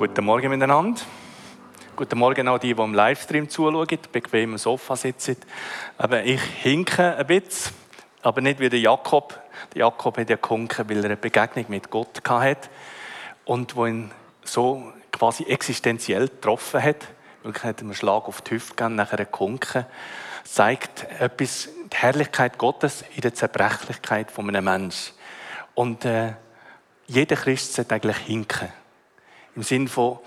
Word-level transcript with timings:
Guten 0.00 0.24
Morgen 0.24 0.48
miteinander. 0.48 1.02
Guten 1.94 2.18
Morgen 2.18 2.48
auch 2.48 2.56
die, 2.56 2.72
die 2.72 2.82
im 2.82 2.94
Livestream 2.94 3.50
zuschauen, 3.50 3.86
bequem 4.10 4.52
im 4.52 4.56
Sofa 4.56 4.96
sitzen. 4.96 5.36
Aber 5.98 6.24
ich 6.24 6.40
hinke 6.40 7.18
ein 7.18 7.26
bisschen, 7.26 7.74
aber 8.22 8.40
nicht 8.40 8.60
wie 8.60 8.70
der 8.70 8.80
Jakob. 8.80 9.38
Der 9.74 9.80
Jakob 9.80 10.16
hat 10.16 10.30
ja 10.30 10.36
gehunken, 10.36 10.88
weil 10.88 11.00
er 11.00 11.04
eine 11.04 11.18
Begegnung 11.18 11.66
mit 11.68 11.90
Gott 11.90 12.22
hatte 12.26 12.70
und 13.44 13.76
wo 13.76 13.84
ihn 13.84 14.10
so 14.42 14.90
quasi 15.12 15.44
existenziell 15.44 16.28
getroffen 16.28 16.82
hat. 16.82 17.06
Wirklich 17.42 17.64
hat 17.64 17.82
ihm 17.82 17.88
einen 17.88 17.94
Schlag 17.94 18.26
auf 18.26 18.40
die 18.40 18.52
Hüfte 18.52 18.76
gegeben, 18.76 18.94
nachher 18.94 19.26
gehunken. 19.26 19.84
Zeigt 20.44 21.08
etwas, 21.20 21.68
die 21.92 21.96
Herrlichkeit 21.98 22.56
Gottes 22.56 23.04
in 23.16 23.20
der 23.20 23.34
Zerbrechlichkeit 23.34 24.30
von 24.30 24.48
einem 24.48 24.64
Menschen. 24.64 25.12
Und 25.74 26.06
äh, 26.06 26.32
jeder 27.06 27.36
Christ 27.36 27.74
sollte 27.74 27.96
eigentlich 27.96 28.16
hinken. 28.16 28.79
Im 29.56 29.62
Sinne 29.62 29.88
von, 29.88 30.18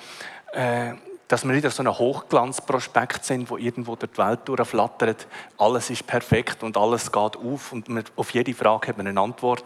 äh, 0.51 0.93
dass 1.27 1.45
wir 1.45 1.53
nicht 1.53 1.69
so 1.71 1.81
ein 1.81 1.89
Hochglanzprospekt 1.89 3.25
sind, 3.25 3.49
wo 3.49 3.57
irgendwo 3.57 3.95
durch 3.95 4.11
die 4.11 4.17
Welt 4.19 4.41
durchflattert. 4.45 5.27
Alles 5.57 5.89
ist 5.89 6.05
perfekt 6.05 6.63
und 6.63 6.77
alles 6.77 7.11
geht 7.11 7.37
auf 7.37 7.71
und 7.71 7.89
man, 7.89 8.03
auf 8.15 8.31
jede 8.31 8.53
Frage 8.53 8.89
hat 8.89 8.97
man 8.97 9.07
eine 9.07 9.19
Antwort. 9.19 9.65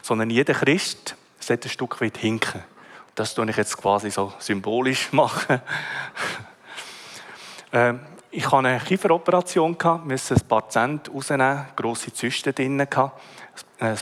Sondern 0.00 0.30
jeder 0.30 0.54
Christ 0.54 1.16
sollte 1.38 1.68
ein 1.68 1.70
Stück 1.70 2.00
weit 2.00 2.16
hinken. 2.16 2.62
Das 3.14 3.34
tue 3.34 3.48
ich 3.50 3.56
jetzt 3.56 3.76
quasi 3.76 4.10
so 4.10 4.32
symbolisch 4.38 5.12
machen. 5.12 5.60
äh, 7.72 7.94
ich 8.30 8.46
hatte 8.46 8.68
eine 8.68 8.80
Kieferoperation, 8.80 9.76
musste 10.04 10.34
ein 10.34 10.40
paar 10.48 10.66
Zent 10.70 11.12
rausnehmen, 11.12 11.66
grosse 11.76 12.14
Zysten 12.14 12.54
drin, 12.54 12.80
ein 12.80 12.88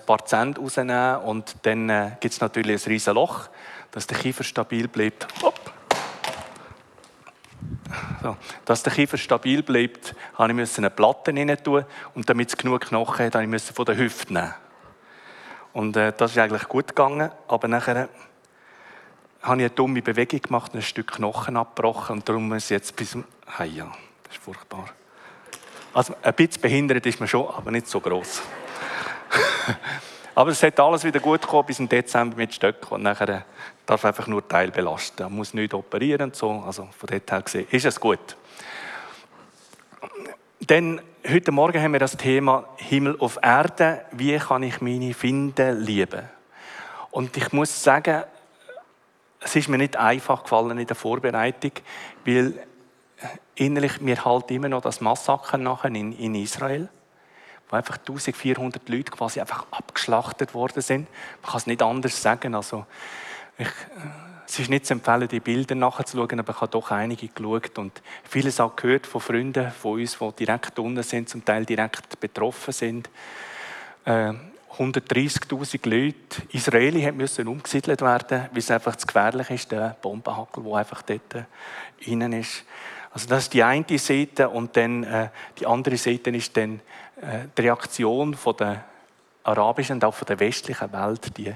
paar 0.07 0.25
Zent 0.25 0.57
rausnehmen 0.61 1.17
und 1.23 1.57
dann 1.63 1.89
äh, 1.89 2.13
gibt 2.21 2.35
es 2.35 2.41
natürlich 2.41 2.87
ein 2.87 2.93
riesiges 2.93 3.13
Loch, 3.13 3.49
dass 3.93 4.07
der 4.07 4.19
Kiefer 4.19 4.45
stabil 4.45 4.89
bleibt. 4.89 5.27
Hopp. 5.43 5.73
So. 8.23 8.37
Dass 8.65 8.83
der 8.83 8.93
Kiefer 8.93 9.17
stabil 9.17 9.63
bleibt, 9.63 10.15
musste 10.39 10.63
ich 10.63 10.79
eine 10.79 10.91
Platte 10.91 11.33
rein 11.35 11.57
tun 11.63 11.85
und 12.15 12.29
damit 12.29 12.49
es 12.49 12.57
genug 12.57 12.83
Knochen 12.83 13.27
hat, 13.27 13.35
musste 13.47 13.71
ich 13.71 13.77
von 13.77 13.85
der 13.85 13.97
Hüfte 13.97 14.33
nehmen. 14.33 14.55
Und 15.73 15.97
äh, 15.97 16.13
das 16.17 16.33
ist 16.33 16.39
eigentlich 16.39 16.69
gut 16.69 16.89
gegangen, 16.89 17.31
aber 17.49 17.69
nachher 17.69 18.09
habe 19.43 19.57
ich 19.57 19.65
eine 19.65 19.71
dumme 19.71 20.03
Bewegung 20.03 20.43
gemacht, 20.43 20.75
ein 20.75 20.83
Stück 20.83 21.13
Knochen 21.13 21.57
abgebrochen 21.57 22.17
und 22.17 22.29
darum 22.29 22.53
ich 22.55 22.69
jetzt 22.71 22.95
bis 22.97 23.13
zum... 23.13 23.25
Hey, 23.47 23.69
ja, 23.69 23.91
das 24.25 24.35
ist 24.35 24.43
furchtbar. 24.43 24.87
Also 25.95 26.15
ein 26.23 26.35
bisschen 26.35 26.61
behindert 26.61 27.07
ist 27.07 27.19
man 27.21 27.29
schon, 27.29 27.49
aber 27.49 27.71
nicht 27.71 27.89
so 27.89 28.01
groß. 28.01 28.43
aber 30.35 30.51
es 30.51 30.63
hat 30.63 30.79
alles 30.79 31.05
wieder 31.05 31.21
gut 31.21 31.43
gekommen 31.43 31.67
bis 31.67 31.79
im 31.79 31.89
Dezember 31.89 32.37
mit 32.37 32.55
Stöcken 32.55 32.95
und 32.95 33.03
nachher 33.03 33.45
darf 33.87 34.05
einfach 34.05 34.27
nur 34.27 34.47
Teil 34.47 34.71
belasten. 34.71 35.25
Man 35.25 35.37
muss 35.37 35.55
nicht 35.55 35.75
operieren 35.75 36.23
und 36.23 36.37
so. 36.37 36.51
Also 36.65 36.89
von 36.97 37.09
dort 37.09 37.31
her 37.31 37.43
gesehen 37.43 37.67
ist 37.71 37.85
es 37.85 37.99
gut. 37.99 38.37
Denn 40.61 41.01
heute 41.29 41.53
Morgen 41.53 41.83
haben 41.83 41.93
wir 41.93 42.01
das 42.01 42.17
Thema 42.17 42.65
Himmel 42.77 43.17
auf 43.19 43.39
Erde. 43.43 44.05
Wie 44.13 44.39
kann 44.39 44.63
ich 44.63 44.81
meine 44.81 45.15
Finden 45.15 45.81
lieben? 45.81 46.23
Und 47.11 47.37
ich 47.37 47.53
muss 47.53 47.83
sagen, 47.83 48.23
es 49.41 49.57
ist 49.57 49.69
mir 49.69 49.79
nicht 49.79 49.97
einfach 49.97 50.45
gefallen 50.45 50.79
in 50.79 50.87
der 50.87 50.97
Vorbereitung, 50.97 51.73
weil 52.25 52.55
innerlich 53.55 54.01
mir 54.01 54.25
halt 54.25 54.51
immer 54.51 54.69
noch 54.69 54.83
das 54.83 55.01
Massaker 55.01 55.59
nachher 55.59 55.89
in, 55.89 56.13
in 56.13 56.35
Israel, 56.35 56.89
wo 57.71 57.77
einfach 57.77 57.99
1400 57.99 58.89
Leute 58.89 59.13
quasi 59.13 59.41
einfach 59.41 59.67
abgeschlachtet 59.71 60.55
worden 60.55 60.83
sind. 60.83 61.09
Man 61.43 61.51
kann 61.51 61.59
es 61.59 61.67
nicht 61.67 61.83
anders 61.83 62.21
sagen. 62.21 62.55
Also 62.55 62.85
ich, 63.59 63.67
äh, 63.67 63.71
es 64.47 64.59
ist 64.59 64.69
nicht 64.69 64.85
zu 64.85 64.95
empfehlen, 64.95 65.29
die 65.29 65.39
Bilder 65.39 65.77
nachzuschauen, 65.77 66.41
aber 66.41 66.53
ich 66.53 66.61
habe 66.61 66.73
doch 66.73 66.91
einige 66.91 67.29
geschaut 67.29 67.79
und 67.79 68.03
vieles 68.25 68.59
auch 68.59 68.75
gehört 68.75 69.07
von 69.07 69.21
Freunden 69.21 69.71
von 69.71 70.01
uns, 70.01 70.19
die 70.19 70.45
direkt 70.45 70.77
unten 70.81 71.05
sind, 71.05 71.29
zum 71.29 71.45
Teil 71.45 71.65
direkt 71.65 72.19
betroffen 72.19 72.73
sind. 72.73 73.09
Äh, 74.05 74.33
130.000 74.77 75.89
Leute, 75.89 76.43
Israeli 76.53 77.11
müssen 77.13 77.47
umgesiedelt 77.49 78.01
werden, 78.01 78.49
weil 78.51 78.59
es 78.59 78.71
einfach 78.71 78.97
zu 78.97 79.07
gefährlich 79.07 79.51
ist, 79.51 79.71
der 79.71 79.97
Bombenhackel, 80.01 80.65
der 80.65 80.75
einfach 80.75 81.03
dort 81.03 81.47
innen 82.01 82.33
ist. 82.33 82.65
Also 83.13 83.29
das 83.29 83.45
ist 83.45 83.55
die 83.55 83.63
eine 83.63 83.99
Seite 83.99 84.49
und 84.49 84.77
dann 84.77 85.05
äh, 85.05 85.29
die 85.59 85.67
andere 85.67 85.97
Seite 85.97 86.31
ist 86.31 86.57
dann 86.57 86.81
äh, 87.21 87.47
die 87.57 87.63
Reaktion 87.63 88.35
von 88.35 88.57
der 88.57 88.85
arabischen 89.43 89.95
und 89.95 90.05
auch 90.05 90.15
von 90.15 90.27
der 90.27 90.39
westlichen 90.39 90.93
Welt, 90.93 91.37
die 91.37 91.55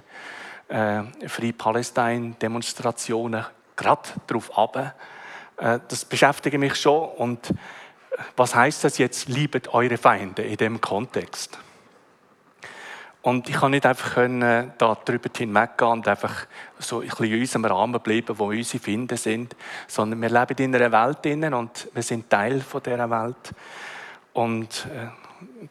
äh, 0.68 1.28
Free 1.28 1.52
Palestine 1.52 2.34
Demonstrationen 2.40 3.44
gerade 3.76 4.08
darauf 4.26 4.56
ab. 4.58 4.96
Äh, 5.56 5.78
das 5.88 6.04
beschäftigt 6.04 6.58
mich 6.58 6.74
schon 6.74 7.08
und 7.10 7.50
äh, 7.50 7.54
was 8.36 8.54
heißt 8.54 8.84
das 8.84 8.98
jetzt? 8.98 9.28
Liebet 9.28 9.72
eure 9.72 9.96
Feinde 9.96 10.42
in 10.42 10.56
dem 10.56 10.80
Kontext. 10.80 11.58
Und 13.24 13.48
ich 13.48 13.54
kann 13.54 13.70
nicht 13.70 13.86
einfach 13.86 14.16
können, 14.16 14.74
da 14.76 14.98
drüber 15.02 15.30
hinweggehen 15.34 15.90
und 15.92 16.06
einfach 16.06 16.46
so 16.78 17.00
ein 17.00 17.08
bisschen 17.08 17.24
in 17.24 17.40
unserem 17.40 17.64
Rahmen 17.64 17.98
bleiben, 18.02 18.38
wo 18.38 18.48
unsere 18.48 18.84
Finden 18.84 19.16
sind, 19.16 19.56
sondern 19.88 20.20
wir 20.20 20.28
leben 20.28 20.58
in 20.58 20.74
einer 20.74 20.92
Welt 20.92 21.24
innen 21.24 21.54
und 21.54 21.88
wir 21.94 22.02
sind 22.02 22.28
Teil 22.28 22.60
von 22.60 22.82
dieser 22.82 23.08
Welt. 23.08 23.54
Und 24.34 24.86
äh, 24.94 25.06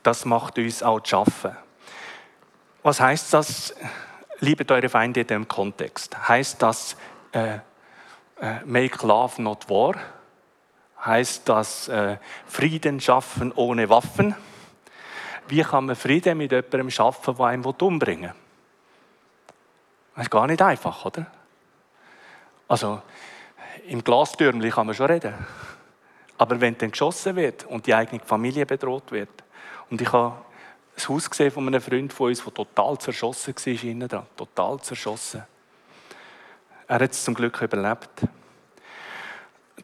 das 0.02 0.26
macht 0.26 0.58
uns 0.58 0.82
auch 0.82 1.02
zu 1.02 1.12
schaffen. 1.12 1.52
Was 2.82 3.00
heißt 3.00 3.32
das? 3.36 3.76
Liebet 4.40 4.72
eure 4.72 4.90
Feinde 4.90 5.22
in 5.22 5.28
dem 5.28 5.48
Kontext. 5.48 6.28
Heißt 6.28 6.60
das, 6.60 6.98
äh, 7.34 7.58
äh, 8.42 8.62
make 8.66 9.06
love 9.06 9.40
not 9.40 9.70
war? 9.70 9.94
Heißt 11.06 11.48
das, 11.48 11.88
äh, 11.88 12.18
Frieden 12.48 13.00
schaffen 13.00 13.52
ohne 13.52 13.90
Waffen? 13.90 14.34
Wie 15.48 15.62
kann 15.62 15.86
man 15.86 15.96
Frieden 15.96 16.38
mit 16.38 16.52
jemandem 16.52 16.90
schaffen, 16.90 17.36
der 17.36 17.46
einen 17.46 17.64
umbringen 17.66 18.32
will. 18.32 18.40
Das 20.16 20.26
ist 20.26 20.32
gar 20.32 20.48
nicht 20.48 20.62
einfach, 20.62 21.06
oder? 21.06 21.26
Also, 22.68 23.02
im 23.88 24.04
Glastürmchen 24.04 24.72
kann 24.72 24.86
man 24.86 24.96
schon 24.96 25.08
reden. 25.08 25.34
Aber 26.38 26.60
wenn 26.60 26.78
dann 26.78 26.92
geschossen 26.92 27.36
wird 27.36 27.66
und 27.66 27.86
die 27.88 27.94
eigene 27.94 28.22
Familie 28.24 28.66
bedroht 28.66 29.12
wird, 29.12 29.30
und 29.90 30.02
ich 30.02 30.12
habe 30.12 30.36
ein 30.98 31.08
Haus 31.08 31.30
gesehen 31.30 31.52
von 31.52 31.68
einem 31.68 31.82
Freund 31.82 32.14
von 32.14 32.28
uns, 32.28 32.44
der 32.44 32.54
total 32.54 32.98
zerschossen 32.98 33.56
war, 33.56 33.84
innen 33.84 34.08
dran, 34.08 34.26
total 34.36 34.80
zerschossen. 34.82 35.44
Er 36.88 37.00
hat 37.00 37.12
es 37.12 37.24
zum 37.24 37.34
Glück 37.34 37.62
überlebt. 37.62 38.10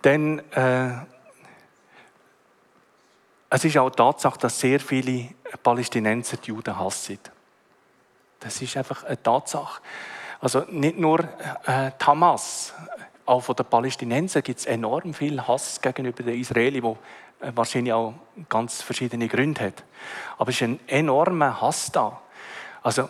Dann, 0.01 0.39
äh, 0.51 0.91
es 3.49 3.65
ist 3.65 3.77
auch 3.77 3.89
die 3.89 3.95
Tatsache, 3.95 4.39
dass 4.39 4.59
sehr 4.59 4.79
viele 4.79 5.29
Palästinenser 5.63 6.37
die 6.37 6.49
Juden 6.49 6.77
hassen. 6.77 7.19
Das 8.39 8.61
ist 8.61 8.77
einfach 8.77 9.03
eine 9.03 9.21
Tatsache. 9.21 9.81
Also 10.39 10.63
nicht 10.69 10.97
nur 10.97 11.19
äh, 11.65 11.91
die 11.99 12.05
Hamas, 12.05 12.73
auch 13.25 13.41
von 13.41 13.55
den 13.55 13.65
Palästinensern 13.65 14.41
gibt 14.41 14.59
es 14.59 14.65
enorm 14.65 15.13
viel 15.13 15.45
Hass 15.45 15.81
gegenüber 15.81 16.23
den 16.23 16.39
Israelis, 16.39 16.81
wo 16.81 16.97
äh, 17.41 17.51
wahrscheinlich 17.53 17.93
auch 17.93 18.13
ganz 18.47 18.81
verschiedene 18.81 19.27
Gründe 19.27 19.65
hat. 19.65 19.83
Aber 20.37 20.49
es 20.49 20.55
ist 20.55 20.63
ein 20.63 20.79
enormer 20.87 21.59
Hass 21.61 21.91
da. 21.91 22.21
Also 22.81 23.09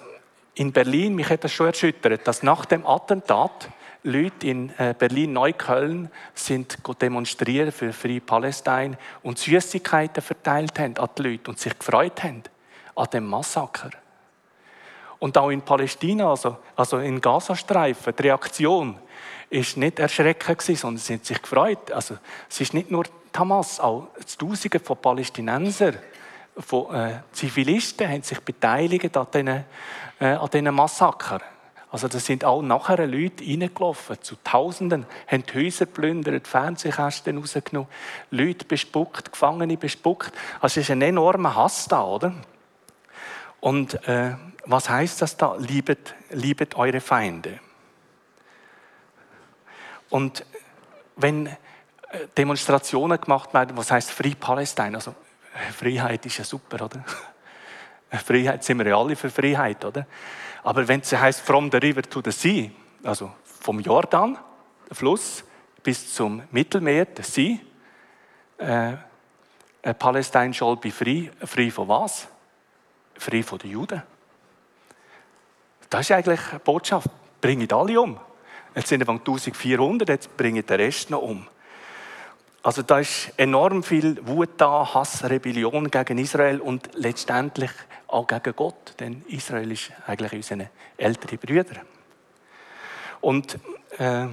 in 0.55 0.71
Berlin, 0.73 1.15
mich 1.15 1.29
hat 1.29 1.43
das 1.43 1.53
schon 1.53 1.67
erschüttert, 1.67 2.27
dass 2.27 2.43
nach 2.43 2.65
dem 2.65 2.85
Attentat 2.85 3.69
Leute 4.03 4.47
in 4.47 4.69
äh, 4.77 4.95
Berlin-Neukölln 4.97 6.09
sind 6.33 6.77
demonstrieren 7.01 7.71
für 7.71 7.91
Free 7.91 8.21
Palestine 8.21 8.97
und 9.23 9.37
Süßigkeiten 9.37 10.23
verteilt 10.23 10.79
haben 10.79 10.97
an 10.97 11.09
die 11.17 11.23
Leute 11.23 11.51
und 11.51 11.59
sich 11.59 11.77
gefreut 11.77 12.23
haben 12.23 12.43
an 12.95 13.07
dem 13.11 13.25
Massaker. 13.25 13.89
Und 15.19 15.37
auch 15.37 15.49
in 15.49 15.61
Palästina, 15.61 16.29
also, 16.29 16.57
also 16.77 16.99
in 16.99 17.19
Gazastreifen, 17.19 18.13
die 18.17 18.23
Reaktion 18.23 18.97
ist 19.49 19.75
nicht 19.75 19.99
erschreckend 19.99 20.61
sondern 20.61 20.97
sie 20.97 21.13
haben 21.13 21.23
sich 21.23 21.41
gefreut. 21.41 21.91
Also 21.91 22.17
es 22.49 22.61
ist 22.61 22.73
nicht 22.73 22.89
nur 22.89 23.03
Hamas, 23.35 23.79
auch 23.79 24.07
Tausende 24.37 24.79
von 24.79 24.97
Palästinensern, 24.97 25.97
von 26.57 26.93
äh, 26.93 27.21
Zivilisten 27.31 28.09
haben 28.09 28.21
sich 28.21 28.39
beteiligt 28.41 29.15
an 29.15 29.27
diesen, 29.33 29.47
äh, 30.19 30.25
an 30.25 30.49
diesen 30.51 30.73
Massaker. 30.73 31.41
Also 31.91 32.07
da 32.07 32.19
sind 32.19 32.45
auch 32.45 32.61
nachher 32.61 33.07
Leute 33.07 33.43
reingelaufen, 33.43 34.21
zu 34.21 34.35
Tausenden, 34.43 35.07
haben 35.27 35.43
die 35.45 35.65
Häuser 35.65 35.87
plündert, 35.87 36.47
Fernsehkästen 36.47 37.37
rausgenommen, 37.37 37.89
Leute 38.29 38.65
bespuckt, 38.65 39.31
Gefangene 39.31 39.75
bespuckt. 39.75 40.31
Also 40.61 40.79
es 40.79 40.87
ist 40.87 40.91
ein 40.91 41.01
enormer 41.01 41.55
Hass 41.55 41.87
da, 41.87 42.03
oder? 42.03 42.33
Und 43.59 44.07
äh, 44.07 44.35
was 44.65 44.87
heißt 44.87 45.21
das 45.21 45.35
da? 45.35 45.55
Liebet, 45.55 46.13
liebet 46.29 46.75
eure 46.75 47.01
Feinde. 47.01 47.59
Und 50.09 50.45
wenn 51.15 51.47
äh, 51.47 51.55
Demonstrationen 52.37 53.19
gemacht 53.19 53.53
werden, 53.53 53.75
was 53.75 53.91
heißt 53.91 54.11
Free 54.11 54.35
Palestine? 54.35 54.95
Also 54.95 55.15
Freiheit 55.75 56.25
ist 56.25 56.37
ja 56.37 56.43
super, 56.43 56.85
oder? 56.85 57.03
Freiheit 58.25 58.63
sind 58.63 58.77
wir 58.77 58.87
ja 58.87 58.97
alle 58.97 59.15
für 59.15 59.29
Freiheit, 59.29 59.83
oder? 59.83 60.05
Aber 60.63 60.87
wenn 60.87 61.01
es 61.01 61.11
heißt 61.13 61.41
from 61.41 61.69
the 61.71 61.77
river 61.77 62.01
to 62.01 62.21
the 62.23 62.31
sea, 62.31 62.69
also 63.03 63.31
vom 63.43 63.79
Jordan, 63.79 64.37
der 64.89 64.95
Fluss, 64.95 65.43
bis 65.83 66.13
zum 66.13 66.43
Mittelmeer, 66.51 67.05
der 67.05 67.23
See. 67.23 67.59
Äh, 68.57 68.93
Palästina 69.93 70.53
soll 70.53 70.77
be 70.77 70.91
frei. 70.91 71.31
Frei 71.45 71.71
von 71.71 71.87
was? 71.87 72.27
Frei 73.15 73.43
von 73.43 73.59
den 73.59 73.71
Juden. 73.71 74.03
Das 75.89 76.01
ist 76.01 76.11
eigentlich 76.11 76.41
eine 76.51 76.59
Botschaft. 76.59 77.09
Bringt 77.41 77.71
alle 77.71 77.99
um. 77.99 78.19
Jetzt 78.75 78.89
sind 78.89 79.05
wir 79.05 79.09
1400, 79.09 80.07
jetzt 80.07 80.37
bringen 80.37 80.65
den 80.65 80.79
Rest 80.79 81.09
noch 81.09 81.21
um. 81.21 81.47
Also 82.61 82.81
da 82.81 82.99
ist 82.99 83.31
enorm 83.37 83.83
viel 83.83 84.25
Wut 84.27 84.49
da, 84.57 84.93
Hass, 84.93 85.23
Rebellion 85.23 85.89
gegen 85.89 86.17
Israel 86.17 86.59
und 86.59 86.89
letztendlich 86.93 87.71
auch 88.11 88.27
gegen 88.27 88.55
Gott, 88.55 88.95
denn 88.99 89.23
Israel 89.27 89.71
ist 89.71 89.91
eigentlich 90.07 90.33
unsere 90.33 90.69
ältere 90.97 91.37
Brüder. 91.37 91.81
Und 93.21 93.59
äh, 93.97 94.27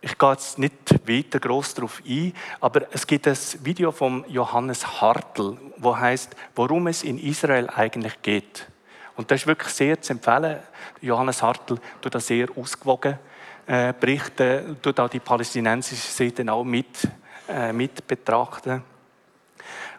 ich 0.00 0.16
gehe 0.18 0.30
jetzt 0.30 0.58
nicht 0.58 1.08
weiter 1.08 1.40
groß 1.40 1.74
darauf 1.74 2.02
ein, 2.06 2.32
aber 2.60 2.82
es 2.92 3.06
gibt 3.06 3.26
ein 3.26 3.36
Video 3.62 3.90
von 3.90 4.24
Johannes 4.28 5.00
Hartl, 5.00 5.56
wo 5.78 5.96
heißt, 5.96 6.36
worum 6.54 6.86
es 6.86 7.02
in 7.02 7.18
Israel 7.18 7.68
eigentlich 7.70 8.20
geht. 8.22 8.66
Und 9.16 9.30
das 9.30 9.40
ist 9.40 9.46
wirklich 9.46 9.72
sehr 9.72 10.00
zu 10.00 10.12
empfehlen. 10.12 10.58
Johannes 11.00 11.42
Hartl 11.42 11.78
tut 12.00 12.14
das 12.14 12.26
sehr 12.26 12.48
ausgewogen 12.56 13.18
äh, 13.66 13.92
berichten, 13.98 14.76
tut 14.80 15.00
auch 15.00 15.08
die 15.08 15.20
palästinensische 15.20 16.12
Seite 16.12 16.52
auch 16.52 16.62
mit, 16.62 17.08
äh, 17.48 17.72
mit 17.72 18.06
betrachten. 18.06 18.84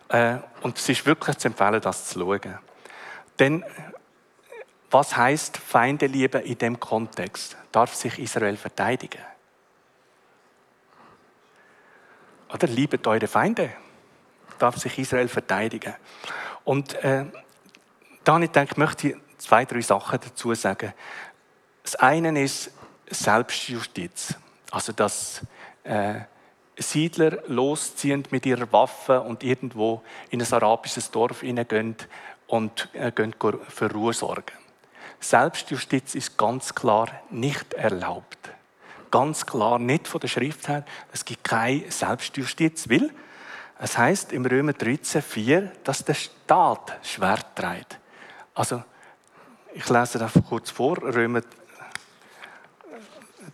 Äh, 0.09 0.35
und 0.62 0.77
es 0.77 0.88
ist 0.88 1.06
wirklich 1.06 1.38
zu 1.38 1.47
empfehlen, 1.50 1.81
das 1.81 2.06
zu 2.06 2.19
schauen. 2.19 2.67
Denn 3.39 3.63
was 4.89 5.18
heißt 5.18 5.57
Feindeliebe 5.57 6.39
in 6.39 6.57
dem 6.57 6.80
Kontext? 6.80 7.57
Darf 7.72 7.94
sich 7.94 8.19
Israel 8.19 8.56
verteidigen? 8.56 9.22
Oder 12.54 12.68
liebet 12.68 13.06
eure 13.06 13.28
Feinde? 13.28 13.72
Darf 14.60 14.78
sich 14.78 14.98
Israel 14.98 15.28
verteidigen? 15.28 15.94
Und 16.63 16.94
äh, 17.04 17.25
da 18.24 18.39
ich 18.39 18.51
gedacht, 18.51 18.78
möchte 18.78 19.10
ich 19.10 19.16
zwei, 19.38 19.66
drei 19.66 19.81
Sachen 19.81 20.19
dazu 20.22 20.54
sagen. 20.54 20.94
Das 21.84 21.95
eine 21.95 22.42
ist 22.42 22.72
Selbstjustiz. 23.10 24.36
Also, 24.72 24.92
dass 24.92 25.42
äh, 25.84 26.22
Siedler 26.78 27.44
losziehen 27.48 28.24
mit 28.31 28.45
ihrer 28.45 28.72
Waffe 28.72 29.22
und 29.22 29.44
irgendwo 29.44 30.04
in 30.30 30.42
ein 30.42 30.54
arabisches 30.54 31.10
Dorf 31.10 31.42
hineingehen 31.42 31.95
und 32.48 32.90
äh, 32.94 33.12
gehen 33.12 33.36
für 33.70 33.92
Ruhe 33.92 34.14
sorgen. 34.14 34.54
Selbstjustiz 35.20 36.16
ist 36.16 36.38
ganz 36.38 36.74
klar 36.74 37.10
nicht 37.30 37.74
erlaubt. 37.74 38.38
Ganz 39.10 39.46
klar 39.46 39.80
nicht 39.80 40.08
von 40.08 40.20
der 40.20 40.28
Schrift 40.28 40.68
her. 40.68 40.86
Es 41.12 41.24
gibt 41.26 41.44
keine 41.44 41.90
Selbstjustiz, 41.92 42.90
weil 42.90 43.10
es 43.80 43.98
heißt 43.98 44.34
im 44.34 44.46
Römer 44.46 44.72
13,4, 44.72 45.70
dass 45.84 46.04
der 46.04 46.16
Staat 46.16 46.98
Schwert 47.04 47.56
trägt. 47.56 48.00
Also, 48.54 48.84
ich 49.74 49.88
lese 49.90 50.18
das 50.18 50.34
kurz 50.50 50.72
vor, 50.72 50.98
Römer 50.98 51.42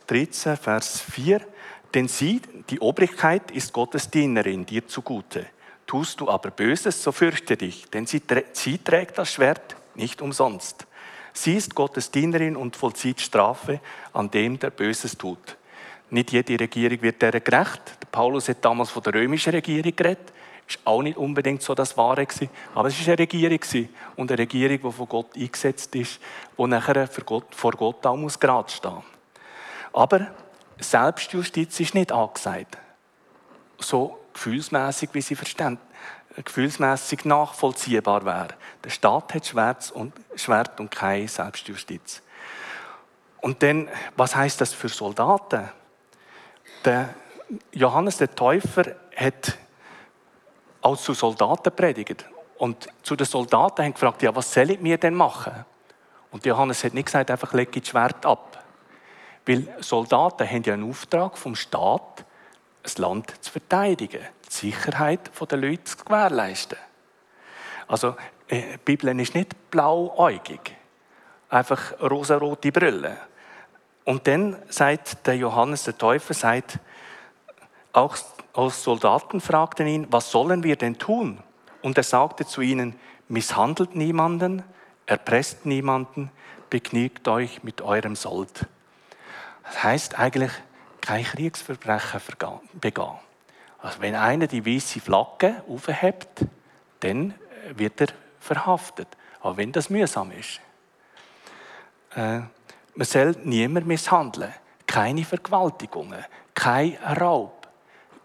13, 0.07 0.57
Vers 0.57 1.01
4. 1.01 1.41
Denn 1.93 2.07
sie, 2.07 2.41
die 2.69 2.79
Obrigkeit, 2.79 3.51
ist 3.51 3.73
Gottes 3.73 4.09
Dienerin, 4.09 4.65
dir 4.65 4.87
zugute. 4.87 5.45
Tust 5.87 6.19
du 6.21 6.29
aber 6.29 6.51
Böses, 6.51 7.03
so 7.03 7.11
fürchte 7.11 7.57
dich, 7.57 7.89
denn 7.89 8.05
sie, 8.05 8.21
sie 8.53 8.77
trägt 8.77 9.17
das 9.17 9.33
Schwert 9.33 9.75
nicht 9.95 10.21
umsonst. 10.21 10.87
Sie 11.33 11.55
ist 11.55 11.75
Gottes 11.75 12.11
Dienerin 12.11 12.55
und 12.55 12.75
vollzieht 12.75 13.19
Strafe 13.19 13.79
an 14.13 14.29
dem, 14.29 14.59
der 14.59 14.69
Böses 14.69 15.17
tut. 15.17 15.57
Nicht 16.09 16.31
jede 16.31 16.59
Regierung 16.59 17.01
wird 17.01 17.21
der 17.21 17.39
gerecht. 17.39 17.81
Paulus 18.11 18.47
hat 18.47 18.63
damals 18.63 18.91
von 18.91 19.01
der 19.01 19.15
römischen 19.15 19.51
Regierung 19.51 19.95
geredet. 19.95 20.31
Ist 20.67 20.79
auch 20.85 21.01
nicht 21.01 21.17
unbedingt 21.17 21.63
so 21.63 21.73
das 21.73 21.97
Wahre 21.97 22.25
gewesen. 22.25 22.49
Aber 22.75 22.87
es 22.87 22.99
ist 22.99 23.07
eine 23.07 23.17
Regierung 23.17 23.59
gewesen. 23.59 23.89
Und 24.15 24.31
eine 24.31 24.37
Regierung, 24.37 24.79
die 24.79 24.91
von 24.91 25.09
Gott 25.09 25.35
eingesetzt 25.35 25.93
ist, 25.95 26.19
die 26.57 26.67
nachher 26.67 27.09
Gott, 27.25 27.55
vor 27.55 27.71
Gott 27.71 28.05
auch 28.05 28.15
muss 28.15 28.39
gerade 28.39 28.71
stehen. 28.71 29.01
Aber 29.91 30.27
Selbstjustiz 30.79 31.79
ist 31.79 31.95
nicht 31.95 32.11
angesagt. 32.11 32.77
So 33.79 34.19
gefühlsmäßig, 34.33 35.09
wie 35.13 35.21
sie 35.21 35.35
verstehen, 35.35 35.77
gefühlsmäßig 36.43 37.25
nachvollziehbar 37.25 38.25
wäre. 38.25 38.49
Der 38.83 38.89
Staat 38.89 39.33
hat 39.33 39.45
Schwert 39.45 39.91
und, 39.91 40.13
Schwert 40.35 40.79
und 40.79 40.91
keine 40.91 41.27
Selbstjustiz. 41.27 42.21
Und 43.41 43.61
dann, 43.61 43.89
was 44.15 44.35
heißt 44.35 44.61
das 44.61 44.73
für 44.73 44.89
Soldaten? 44.89 45.69
Der 46.85 47.13
Johannes 47.71 48.17
der 48.17 48.33
Täufer 48.33 48.95
hat 49.15 49.57
auch 50.81 50.97
zu 50.97 51.13
Soldaten 51.13 51.75
predigt. 51.75 52.25
Und 52.57 52.87
zu 53.03 53.15
den 53.15 53.25
Soldaten 53.25 53.83
haben 53.83 53.93
gefragt, 53.93 54.21
ja, 54.21 54.35
was 54.35 54.55
ich 54.55 54.79
mir 54.79 54.97
denn 54.97 55.15
machen? 55.15 55.65
Und 56.31 56.45
Johannes 56.45 56.83
hat 56.83 56.93
nicht 56.93 57.05
gesagt, 57.05 57.29
einfach 57.29 57.53
lege 57.53 57.79
das 57.79 57.89
Schwert 57.89 58.25
ab. 58.25 58.63
Weil 59.45 59.67
Soldaten 59.79 60.49
haben 60.49 60.63
ja 60.63 60.73
einen 60.73 60.89
Auftrag 60.89 61.37
vom 61.37 61.55
Staat, 61.55 62.25
das 62.83 62.97
Land 62.97 63.33
zu 63.43 63.51
verteidigen, 63.51 64.21
die 64.45 64.53
Sicherheit 64.53 65.31
der 65.49 65.57
Leute 65.57 65.85
zu 65.85 65.97
gewährleisten. 65.97 66.77
Also, 67.87 68.15
äh, 68.47 68.73
die 68.73 68.77
Bibel 68.77 69.19
ist 69.19 69.35
nicht 69.35 69.71
blauäugig, 69.71 70.75
einfach 71.49 71.99
rosarote 72.01 72.71
Brille. 72.71 73.17
Und 74.03 74.27
dann 74.27 74.57
sagt 74.69 75.25
der 75.25 75.37
Johannes 75.37 75.83
der 75.83 75.97
Täufer, 75.97 76.33
sagt, 76.33 76.79
auch 77.93 78.17
Soldaten 78.71 79.39
fragten 79.39 79.87
ihn, 79.87 80.07
was 80.11 80.29
sollen 80.29 80.63
wir 80.63 80.75
denn 80.75 80.97
tun? 80.97 81.39
Und 81.81 81.97
er 81.97 82.03
sagte 82.03 82.45
zu 82.45 82.61
ihnen, 82.61 82.99
misshandelt 83.27 83.95
niemanden, 83.95 84.63
erpresst 85.05 85.65
niemanden, 85.65 86.31
begnügt 86.69 87.27
euch 87.27 87.63
mit 87.63 87.81
eurem 87.81 88.15
Sold. 88.15 88.67
Das 89.63 89.83
heißt 89.83 90.19
eigentlich, 90.19 90.51
kein 91.03 91.25
Kriegsverbrechen 91.25 92.21
begehen. 92.79 93.19
Also 93.79 93.99
wenn 93.99 94.15
einer 94.15 94.47
die 94.47 94.65
weiße 94.65 95.01
Flagge 95.01 95.61
aufhebt, 95.67 96.45
dann 97.01 97.33
wird 97.75 97.99
er 97.99 98.07
verhaftet, 98.39 99.09
auch 99.41 99.57
wenn 99.57 99.73
das 99.73 99.89
mühsam 99.89 100.31
ist. 100.31 100.61
Äh, 102.15 102.39
man 102.95 103.05
soll 103.05 103.35
niemand 103.43 103.85
misshandeln, 103.85 104.53
keine 104.87 105.25
Vergewaltigungen, 105.25 106.23
kein 106.53 106.97
Raub, 107.19 107.67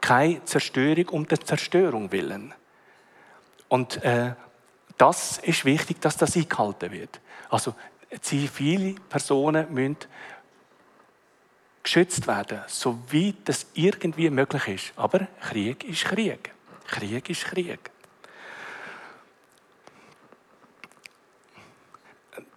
keine 0.01 0.45
Zerstörung 0.45 1.09
um 1.09 1.27
der 1.27 1.41
Zerstörung 1.41 2.13
willen. 2.13 2.55
Und 3.69 4.03
äh, 4.05 4.35
das 4.97 5.39
ist 5.39 5.65
wichtig, 5.65 6.01
dass 6.01 6.17
das 6.17 6.37
eingehalten 6.37 6.93
wird. 6.93 7.21
Also 7.51 7.75
zivile 8.21 8.95
Personen 9.09 9.73
müssen 9.75 9.97
geschützt 11.83 12.27
werden, 12.27 12.61
soweit 12.67 13.37
das 13.45 13.67
irgendwie 13.75 14.31
möglich 14.31 14.69
ist. 14.69 14.93
Aber 14.97 15.27
Krieg 15.41 15.85
ist 15.85 16.05
Krieg. 16.05 16.53
Krieg 16.87 17.31
ist 17.31 17.45
Krieg. 17.45 17.91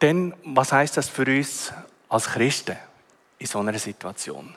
Denn 0.02 0.34
was 0.44 0.72
heißt 0.72 0.98
das 0.98 1.10
für 1.10 1.26
uns 1.26 1.72
als 2.10 2.28
Christen 2.28 2.76
in 3.38 3.46
so 3.46 3.60
einer 3.60 3.78
Situation? 3.78 4.56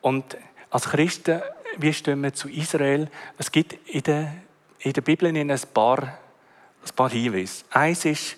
Und 0.00 0.36
als 0.70 0.88
Christen, 0.88 1.42
wie 1.78 1.92
stehen 1.92 2.22
wir 2.22 2.32
zu 2.32 2.48
Israel? 2.48 3.10
Es 3.38 3.50
gibt 3.50 3.72
in 3.88 4.02
der, 4.02 4.34
in 4.78 4.92
der 4.92 5.00
Bibel 5.00 5.28
ein 5.28 5.60
paar, 5.74 6.02
ein 6.02 6.94
paar 6.94 7.10
Hinweise. 7.10 7.64
Eins 7.70 8.04
ist, 8.04 8.36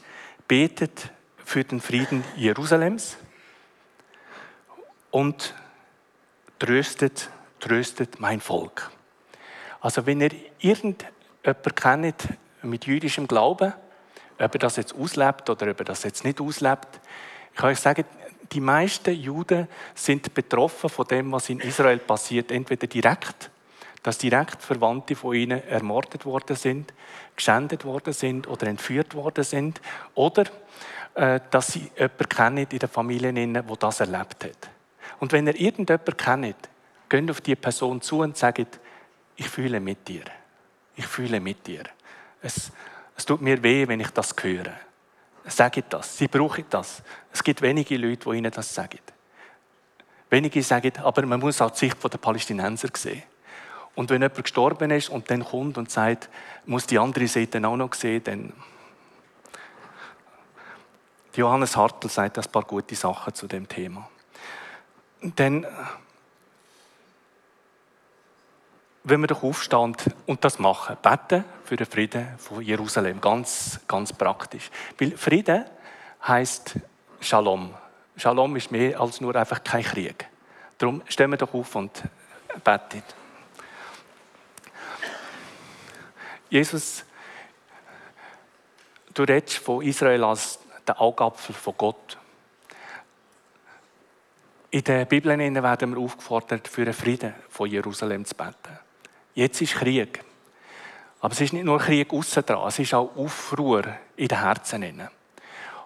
betet 0.49 1.11
für 1.45 1.63
den 1.63 1.81
Frieden 1.81 2.25
Jerusalems 2.37 3.17
und 5.13 5.55
tröstet, 6.59 7.31
tröstet 7.61 8.19
mein 8.19 8.41
Volk. 8.41 8.91
Also 9.81 10.05
wenn 10.07 10.21
ihr 10.21 10.31
irgendjemanden 10.59 11.75
kennt 11.75 12.29
mit 12.63 12.87
jüdischem 12.87 13.29
Glauben, 13.29 13.73
ob 14.39 14.55
er 14.55 14.59
das 14.59 14.77
jetzt 14.77 14.95
auslebt 14.95 15.49
oder 15.49 15.71
ob 15.71 15.79
er 15.79 15.85
das 15.85 16.03
jetzt 16.03 16.25
nicht 16.25 16.41
auslebt, 16.41 17.01
ich 17.53 17.59
kann 17.59 17.71
euch 17.71 17.79
sagen, 17.79 18.05
die 18.51 18.61
meisten 18.61 19.15
Juden 19.15 19.69
sind 19.95 20.35
betroffen 20.35 20.91
von 20.91 21.07
dem, 21.07 21.33
was 21.33 21.49
in 21.49 21.61
Israel 21.61 21.99
passiert, 21.99 22.51
entweder 22.51 22.87
direkt, 22.87 23.51
dass 24.03 24.19
direkt 24.19 24.63
Verwandte 24.63 25.15
von 25.15 25.35
ihnen 25.35 25.63
ermordet 25.69 26.25
worden 26.25 26.57
sind, 26.57 26.93
geschändet 27.37 27.85
worden 27.85 28.13
sind 28.13 28.49
oder 28.49 28.67
entführt 28.67 29.15
worden 29.15 29.45
sind, 29.45 29.81
oder 30.15 30.45
äh, 31.15 31.41
dass 31.51 31.69
sie 31.69 31.91
jemanden 31.97 32.29
kennen 32.29 32.67
in 32.71 32.79
der 32.79 32.89
Familie, 32.89 33.33
der 33.33 33.63
das 33.63 34.01
erlebt 34.01 34.45
hat. 34.45 34.71
Und 35.21 35.33
wenn 35.33 35.47
ihr 35.47 35.59
irgendjemanden 35.59 36.17
kennt, 36.17 36.69
geht 37.09 37.31
auf 37.31 37.41
die 37.41 37.57
Person 37.57 38.01
zu 38.01 38.21
und 38.21 38.37
sagt, 38.37 38.81
ich 39.37 39.49
fühle 39.49 39.81
mit 39.81 40.07
dir. 40.09 40.25
Ich 40.97 41.07
fühle 41.07 41.41
mit 41.41 41.67
dir. 41.67 41.85
Es, 42.43 42.71
es 43.17 43.25
tut 43.25 43.41
mir 43.41 43.63
weh, 43.63 43.87
wenn 43.89 44.01
ich 44.01 44.11
das 44.11 44.35
höre. 44.41 44.73
Sagt 45.45 45.93
das. 45.93 46.17
Sie 46.17 46.29
brauchen 46.29 46.65
das. 46.71 47.03
Es 47.33 47.43
gibt 47.43 47.63
wenige 47.63 47.97
Leute, 47.97 48.31
die 48.31 48.37
ihnen 48.39 48.51
das 48.51 48.75
sagen. 48.75 48.99
Wenige 50.31 50.63
sagen, 50.63 50.93
aber 51.03 51.27
man 51.27 51.41
muss 51.41 51.61
auch 51.61 51.71
die 51.71 51.79
Sicht 51.79 52.03
der 52.03 52.19
Palästinenser 52.19 52.89
sehen. 52.95 53.23
Und 53.95 54.09
wenn 54.11 54.23
jemand 54.23 54.43
gestorben 54.43 54.91
ist 54.91 55.11
und 55.11 55.31
dann 55.31 55.45
kommt 55.45 55.77
und 55.77 55.91
sagt, 55.91 56.31
muss 56.65 56.87
die 56.87 56.99
andere 56.99 57.29
Seite 57.29 57.67
auch 57.67 57.77
noch 57.77 57.93
sehen, 57.95 58.25
dann. 58.25 58.53
Johannes 61.35 61.77
Hartl 61.77 62.09
sagt 62.09 62.39
ein 62.39 62.45
paar 62.51 62.63
gute 62.63 62.95
Sachen 62.95 63.35
zu 63.35 63.47
dem 63.47 63.69
Thema. 63.69 64.09
Dann, 65.23 65.65
wenn 69.05 69.21
wir 69.21 69.29
doch 69.29 69.45
aufstehen 69.45 69.97
und 70.27 70.45
das 70.45 70.59
machen, 70.59 70.97
beten 71.01 71.45
für 71.65 71.77
den 71.77 71.87
Frieden 71.87 72.37
von 72.39 72.61
Jerusalem, 72.61 73.21
ganz, 73.21 73.79
ganz 73.87 74.13
praktisch. 74.13 74.71
Weil 74.99 75.17
Frieden 75.17 75.65
heißt 76.27 76.75
Shalom. 77.21 77.73
Shalom 78.17 78.57
ist 78.57 78.73
mehr 78.73 79.01
als 79.01 79.21
nur 79.21 79.37
einfach 79.37 79.63
kein 79.63 79.85
Krieg. 79.85 80.29
Darum 80.77 81.03
stehen 81.07 81.31
wir 81.31 81.37
doch 81.37 81.55
auf 81.55 81.77
und 81.77 82.03
beten. 82.65 83.03
Jesus, 86.51 87.05
du 89.15 89.23
redest 89.23 89.59
von 89.59 89.83
Israel 89.83 90.25
als 90.25 90.59
der 90.87 91.01
Augapfel 91.01 91.55
von 91.55 91.75
Gott. 91.79 92.19
In 94.75 94.85
der 94.85 95.05
Bibel 95.05 95.39
werden 95.39 95.95
wir 95.95 96.01
aufgefordert, 96.01 96.67
für 96.67 96.87
den 96.87 96.95
Frieden 96.95 97.35
von 97.51 97.69
Jerusalem 97.69 98.25
zu 98.25 98.35
beten. 98.35 98.79
Jetzt 99.35 99.61
ist 99.61 99.75
Krieg. 99.75 100.25
Aber 101.21 101.35
es 101.35 101.43
ist 101.43 101.53
nicht 101.53 101.67
nur 101.67 101.79
Krieg 101.79 102.11
aussen 102.11 102.43
dran, 102.47 102.67
es 102.67 102.79
ist 102.79 102.95
auch 102.95 103.15
Aufruhr 103.15 103.85
in 104.17 104.29
den 104.29 104.41
Herzen. 104.41 105.03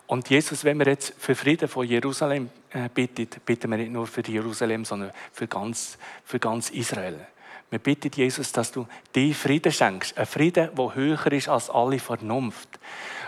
Und 0.06 0.30
Jesus, 0.30 0.62
wenn 0.62 0.78
wir 0.78 0.86
jetzt 0.86 1.14
für 1.18 1.34
Frieden 1.34 1.66
von 1.66 1.84
Jerusalem 1.84 2.48
äh, 2.70 2.88
bitten, 2.88 3.28
bitten 3.44 3.72
wir 3.72 3.78
nicht 3.78 3.90
nur 3.90 4.06
für 4.06 4.24
Jerusalem, 4.24 4.84
sondern 4.84 5.10
für 5.32 5.48
ganz, 5.48 5.98
für 6.24 6.38
ganz 6.38 6.70
Israel. 6.70 7.26
Wir 7.70 7.80
bitten 7.80 8.12
Jesus, 8.14 8.52
dass 8.52 8.70
du 8.70 8.86
die 9.14 9.34
Frieden 9.34 9.72
schenkst. 9.72 10.16
Ein 10.16 10.26
Frieden, 10.26 10.70
der 10.76 10.94
höher 10.94 11.32
ist 11.32 11.48
als 11.48 11.68
alle 11.68 11.98
Vernunft. 11.98 12.68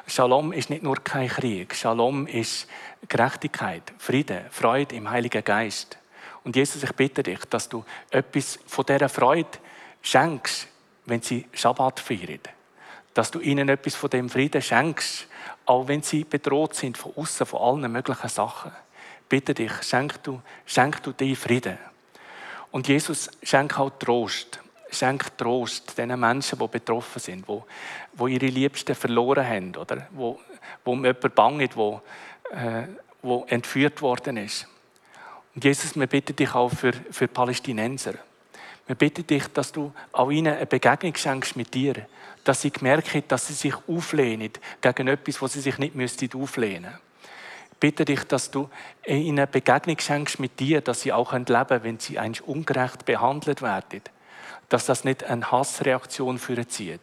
Shalom 0.06 0.52
ist 0.52 0.70
nicht 0.70 0.84
nur 0.84 0.96
kein 1.02 1.28
Krieg. 1.28 1.74
Shalom 1.74 2.26
ist 2.28 2.68
Gerechtigkeit, 3.08 3.82
Frieden, 3.98 4.42
Freude 4.50 4.94
im 4.94 5.10
Heiligen 5.10 5.42
Geist. 5.42 5.98
Und 6.44 6.54
Jesus, 6.54 6.82
ich 6.82 6.92
bitte 6.92 7.22
dich, 7.24 7.40
dass 7.50 7.68
du 7.68 7.84
etwas 8.10 8.60
von 8.66 8.86
dieser 8.86 9.08
Freude 9.08 9.58
schenkst, 10.02 10.68
wenn 11.06 11.20
sie 11.20 11.46
Schabbat 11.52 11.98
feiern. 11.98 12.38
Dass 13.14 13.32
du 13.32 13.40
ihnen 13.40 13.68
etwas 13.68 13.96
von 13.96 14.08
dem 14.08 14.30
Frieden 14.30 14.62
schenkst, 14.62 15.26
auch 15.66 15.88
wenn 15.88 16.02
sie 16.02 16.22
bedroht 16.22 16.74
sind 16.74 16.96
von 16.96 17.12
außen, 17.16 17.44
von 17.44 17.60
allen 17.60 17.92
möglichen 17.92 18.28
Sachen. 18.28 18.70
Bitte 19.28 19.52
dich, 19.52 19.72
schenk 19.82 20.22
du, 20.22 20.40
schenk 20.64 21.02
du 21.02 21.12
dir 21.12 21.36
Frieden. 21.36 21.76
Und 22.70 22.88
Jesus 22.88 23.30
schenkt 23.42 23.78
auch 23.78 23.90
Trost. 23.98 24.60
Schenkt 24.90 25.36
Trost 25.36 25.96
den 25.98 26.18
Menschen, 26.18 26.58
die 26.58 26.66
betroffen 26.66 27.20
sind, 27.20 27.46
die, 27.48 27.60
die 28.14 28.34
ihre 28.34 28.46
Liebsten 28.46 28.94
verloren 28.94 29.46
haben, 29.46 29.76
oder 29.76 30.08
wo, 30.12 30.40
wo 30.84 30.92
um 30.92 31.04
jemand 31.04 31.34
bangt, 31.34 31.76
wo, 31.76 32.00
äh, 32.50 32.84
wo 33.22 33.44
entführt 33.48 34.00
worden 34.00 34.38
ist. 34.38 34.66
Und 35.54 35.64
Jesus, 35.64 35.96
wir 35.96 36.06
bitten 36.06 36.36
dich 36.36 36.54
auch 36.54 36.70
für, 36.70 36.92
für 36.92 37.28
Palästinenser. 37.28 38.14
Wir 38.86 38.94
bitten 38.94 39.26
dich, 39.26 39.46
dass 39.48 39.72
du 39.72 39.92
auch 40.12 40.30
ihnen 40.30 40.54
eine 40.54 40.64
Begegnung 40.66 41.14
schenkst 41.14 41.56
mit 41.56 41.74
dir, 41.74 42.06
dass 42.44 42.62
sie 42.62 42.72
merken, 42.80 43.22
dass 43.28 43.48
sie 43.48 43.52
sich 43.52 43.74
auflehnen 43.86 44.50
gegen 44.80 45.08
etwas, 45.08 45.42
was 45.42 45.52
sie 45.52 45.60
sich 45.60 45.76
nicht 45.76 45.94
müssten 45.94 46.30
auflehnen 46.40 46.94
Ich 46.94 47.07
bitte 47.80 48.04
dich, 48.04 48.24
dass 48.24 48.50
du 48.50 48.68
ihnen 49.06 49.38
eine 49.38 49.46
Begegnung 49.46 49.98
schenkst 49.98 50.40
mit 50.40 50.58
dir, 50.60 50.80
dass 50.80 51.02
sie 51.02 51.12
auch 51.12 51.32
leben 51.32 51.44
können, 51.46 51.84
wenn 51.84 51.98
sie 51.98 52.18
eigentlich 52.18 52.46
ungerecht 52.46 53.04
behandelt 53.04 53.62
werden. 53.62 54.02
Dass 54.68 54.86
das 54.86 55.04
nicht 55.04 55.24
eine 55.24 55.50
Hassreaktion 55.50 56.38
für 56.38 56.62
sie. 56.68 56.98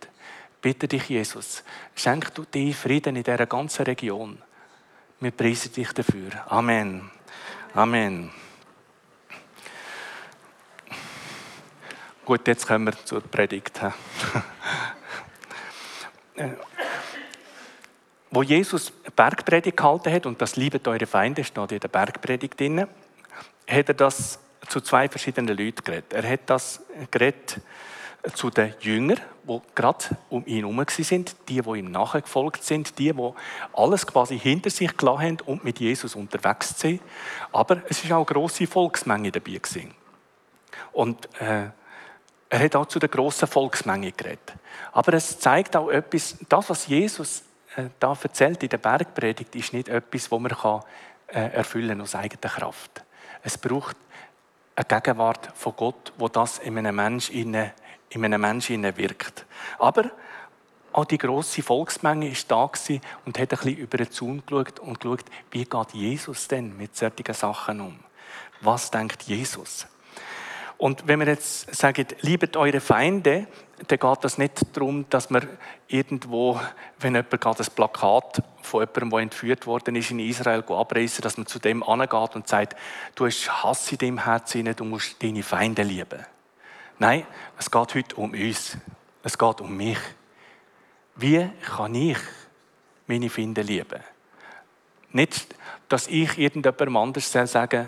Bitte 0.62 0.88
dich, 0.88 1.10
Jesus, 1.10 1.64
schenk 1.96 2.34
du 2.34 2.44
dir 2.44 2.74
Frieden 2.74 3.16
in 3.16 3.24
dieser 3.24 3.46
ganzen 3.46 3.86
Region. 3.86 4.42
Wir 5.20 5.32
preisen 5.32 5.74
dich 5.74 5.92
dafür. 5.94 6.32
Amen. 6.48 7.10
Amen. 7.74 8.32
Gut, 12.26 12.48
jetzt 12.48 12.68
kommen 12.68 12.86
wir 12.86 13.06
zur 13.06 13.22
Predigt. 13.22 13.80
Wo 18.32 18.44
Jesus 18.44 18.92
Bergpredigt 19.16 19.78
gehalten 19.78 20.12
hat, 20.12 20.26
und 20.26 20.42
das 20.42 20.56
liebet 20.56 20.88
eure 20.88 21.06
Feinde, 21.06 21.44
steht 21.44 21.72
in 21.72 21.80
der 21.80 21.88
Bergpredigt 21.88 22.60
drin, 22.60 22.88
hat 23.68 23.88
er 23.88 23.94
das 23.94 24.40
zu 24.68 24.82
zwei 24.82 25.08
verschiedenen 25.08 25.58
Leuten 25.58 25.84
geredet. 25.84 26.14
Er 26.14 26.28
hat 26.28 26.42
das 26.48 26.82
geredet 27.12 27.62
zu 28.34 28.50
den 28.50 28.74
Jüngern, 28.80 29.20
die 29.44 29.62
gerade 29.76 30.06
um 30.30 30.46
ihn 30.48 30.66
herum 30.66 30.84
sind, 30.90 31.36
die, 31.48 31.62
die 31.62 31.70
ihm 31.70 31.92
nachgefolgt 31.92 32.64
sind, 32.64 32.98
die, 32.98 33.14
die 33.14 33.32
alles 33.74 34.08
quasi 34.08 34.40
hinter 34.40 34.70
sich 34.70 34.98
gelassen 34.98 35.22
haben 35.22 35.38
und 35.46 35.64
mit 35.64 35.80
Jesus 35.80 36.16
unterwegs 36.16 36.80
sind. 36.80 37.02
Aber 37.52 37.82
es 37.88 38.08
war 38.10 38.18
auch 38.18 38.28
eine 38.28 38.34
grosse 38.34 38.68
Volksmenge 38.68 39.32
dabei. 39.32 39.60
Und 40.92 41.26
äh, 41.40 41.70
er 42.50 42.60
hat 42.60 42.76
auch 42.76 42.88
zu 42.88 43.00
der 43.00 43.10
grossen 43.10 43.48
Volksmenge 43.48 44.12
geredet. 44.12 44.54
Aber 44.92 45.14
es 45.14 45.40
zeigt 45.40 45.76
auch 45.76 45.90
etwas, 45.90 46.38
das, 46.50 46.70
was 46.70 46.88
Jesus 46.88 47.44
da 48.00 48.18
erzählt 48.22 48.64
in 48.64 48.70
der 48.70 48.78
Bergpredigt, 48.78 49.56
ist 49.56 49.74
nicht 49.74 49.90
etwas, 49.90 50.30
das 50.30 50.40
man 50.40 50.52
kann, 50.52 50.82
äh, 51.28 51.52
erfüllen 51.54 52.02
aus 52.02 52.16
eigener 52.16 52.52
Kraft. 52.52 53.04
Es 53.44 53.58
braucht 53.58 53.98
eine 54.76 54.86
Gegenwart 54.86 55.50
von 55.56 55.74
Gott, 55.76 56.14
wo 56.18 56.28
das 56.28 56.60
in 56.60 56.78
einem 56.78 56.96
Menschen, 56.96 57.56
in 58.10 58.26
einem 58.26 58.42
Menschen 58.42 58.84
wirkt. 58.98 59.46
Aber 59.80 60.12
auch 60.92 61.06
die 61.06 61.18
grosse 61.18 61.62
Volksmenge 61.62 62.30
ist 62.30 62.50
da 62.50 62.70
und 63.26 63.38
hat 63.38 63.52
ein 63.52 63.58
bisschen 63.58 63.78
über 63.78 63.98
den 63.98 64.12
Zaun 64.12 64.44
geschaut 64.46 64.80
und 64.80 65.00
geschaut, 65.00 65.26
wie 65.52 65.66
geht 65.66 65.94
Jesus 65.94 66.48
denn 66.48 66.78
mit 66.78 66.96
solchen 66.96 67.34
Sachen 67.34 67.82
um? 67.82 68.00
Was 68.62 68.92
denkt 68.92 69.24
Jesus? 69.24 69.88
Und 70.78 71.08
wenn 71.08 71.20
wir 71.20 71.28
jetzt 71.28 71.74
sagen, 71.74 72.06
liebet 72.22 72.58
eure 72.58 72.82
Feinde, 72.82 73.48
dann 73.88 74.00
geht 74.00 74.24
das 74.24 74.38
nicht 74.38 74.62
darum, 74.74 75.06
dass 75.10 75.30
man 75.30 75.48
irgendwo, 75.88 76.60
wenn 77.00 77.16
jemand 77.16 77.42
gerade 77.42 77.64
ein 77.64 77.76
Plakat 77.76 78.42
von 78.62 78.82
jemandem, 78.82 79.10
der 79.10 79.20
entführt 79.20 79.68
worden 79.68 79.96
ist, 79.96 80.12
in 80.12 80.20
Israel 80.20 80.64
abreißen, 80.68 81.22
dass 81.22 81.38
man 81.38 81.46
zu 81.46 81.60
dem 81.60 81.84
angeht 81.84 82.36
und 82.36 82.48
sagt, 82.48 82.76
du 83.16 83.26
hast 83.26 83.64
Hass 83.64 83.92
in 83.92 83.98
deinem 83.98 84.24
Herzen, 84.24 84.76
du 84.76 84.84
musst 84.86 85.22
deine 85.22 85.44
Feinde 85.44 85.84
lieben. 85.84 86.26
Nein, 87.00 87.26
es 87.58 87.70
geht 87.70 87.96
heute 87.96 88.16
um 88.16 88.32
uns. 88.32 88.78
Es 89.24 89.38
geht 89.38 89.62
um 89.62 89.76
mich. 89.76 89.98
Wie 91.16 91.50
kann 91.76 91.96
ich 91.96 92.18
meine 93.08 93.30
Feinde 93.30 93.62
lieben? 93.62 94.02
Nicht, 95.12 95.56
dass 95.90 96.08
ich 96.08 96.38
irgendjemandem 96.38 96.98
anders 96.98 97.32
sagen 97.32 97.88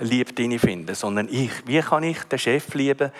lieb 0.00 0.34
deine 0.36 0.58
finden, 0.58 0.94
sondern 0.94 1.28
ich. 1.30 1.50
Wie 1.66 1.80
kann 1.80 2.02
ich 2.02 2.22
den 2.24 2.38
Chef 2.38 2.74
lieben, 2.74 3.12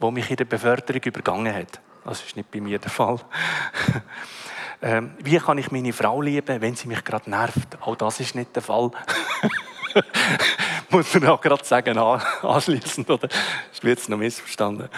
der 0.00 0.10
mich 0.10 0.30
in 0.30 0.36
der 0.36 0.44
Beförderung 0.44 1.02
übergangen 1.02 1.54
hat? 1.54 1.80
Das 2.04 2.22
ist 2.22 2.36
nicht 2.36 2.50
bei 2.50 2.60
mir 2.60 2.78
der 2.78 2.90
Fall. 2.90 3.18
ähm, 4.82 5.12
wie 5.18 5.38
kann 5.38 5.58
ich 5.58 5.70
meine 5.70 5.92
Frau 5.92 6.20
lieben, 6.20 6.60
wenn 6.60 6.76
sie 6.76 6.88
mich 6.88 7.02
gerade 7.04 7.30
nervt? 7.30 7.78
Auch 7.80 7.96
das 7.96 8.20
ist 8.20 8.34
nicht 8.34 8.54
der 8.54 8.62
Fall. 8.62 8.90
Muss 10.90 11.14
man 11.14 11.28
auch 11.28 11.40
gerade 11.40 11.64
sagen, 11.64 11.98
anschließend, 11.98 13.08
oder? 13.10 13.28
Wird 13.80 13.98
jetzt 13.98 14.08
noch 14.08 14.16
missverstanden. 14.16 14.88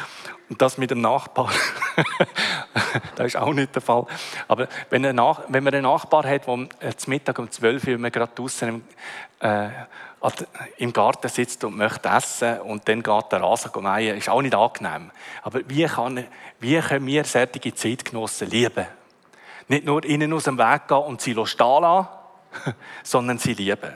Und 0.49 0.63
das 0.63 0.79
mit 0.79 0.91
dem 0.91 1.01
Nachbar, 1.01 1.51
das 3.17 3.27
ist 3.29 3.37
auch 3.37 3.53
nicht 3.53 3.75
der 3.75 3.83
Fall. 3.83 4.07
Aber 4.49 4.69
wenn, 4.91 5.03
Nach 5.15 5.43
wenn 5.49 5.65
man 5.65 5.75
einen 5.75 5.85
Nachbar 5.85 6.25
hat, 6.25 6.47
der 6.47 6.69
äh, 6.81 6.95
zum 6.97 7.13
Mittag 7.13 7.39
um 7.39 7.51
12 7.51 7.87
Uhr 7.87 8.11
gerade 8.11 8.33
draußen 8.35 8.69
im, 8.69 8.85
äh, 9.41 9.69
im 10.79 10.93
Garten 10.93 11.29
sitzt 11.29 11.63
und 11.65 11.77
möchte 11.77 12.09
essen 12.09 12.61
und 12.61 12.89
dann 12.89 13.03
geht 13.03 13.33
der 13.33 13.43
Rasen 13.43 13.71
mähen, 13.83 14.17
ist 14.17 14.29
auch 14.29 14.43
nicht 14.43 14.55
angenehm. 14.55 15.11
Aber 15.43 15.61
wie, 15.67 15.85
kann, 15.85 16.25
wie 16.61 16.79
können 16.81 17.07
wir 17.07 17.25
solche 17.25 17.75
Zeitgenossen 17.75 18.51
lieben? 18.51 18.87
Nicht 19.69 19.85
nur 19.85 20.05
ihnen 20.05 20.33
aus 20.33 20.45
dem 20.45 20.59
Weg 20.59 20.89
gehen 20.89 20.99
und 20.99 21.21
sie 21.21 21.35
stehen 21.47 21.83
lassen, 21.83 22.09
sondern 23.03 23.39
sie 23.39 23.55
lieben. 23.55 23.93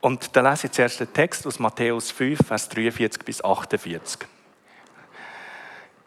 Und 0.00 0.36
dann 0.36 0.46
lese 0.46 0.66
ich 0.66 0.72
zuerst 0.72 1.00
den 1.00 1.12
Text 1.12 1.46
aus 1.46 1.58
Matthäus 1.58 2.10
5, 2.10 2.46
Vers 2.46 2.68
43 2.68 3.24
bis 3.24 3.44
48. 3.44 4.26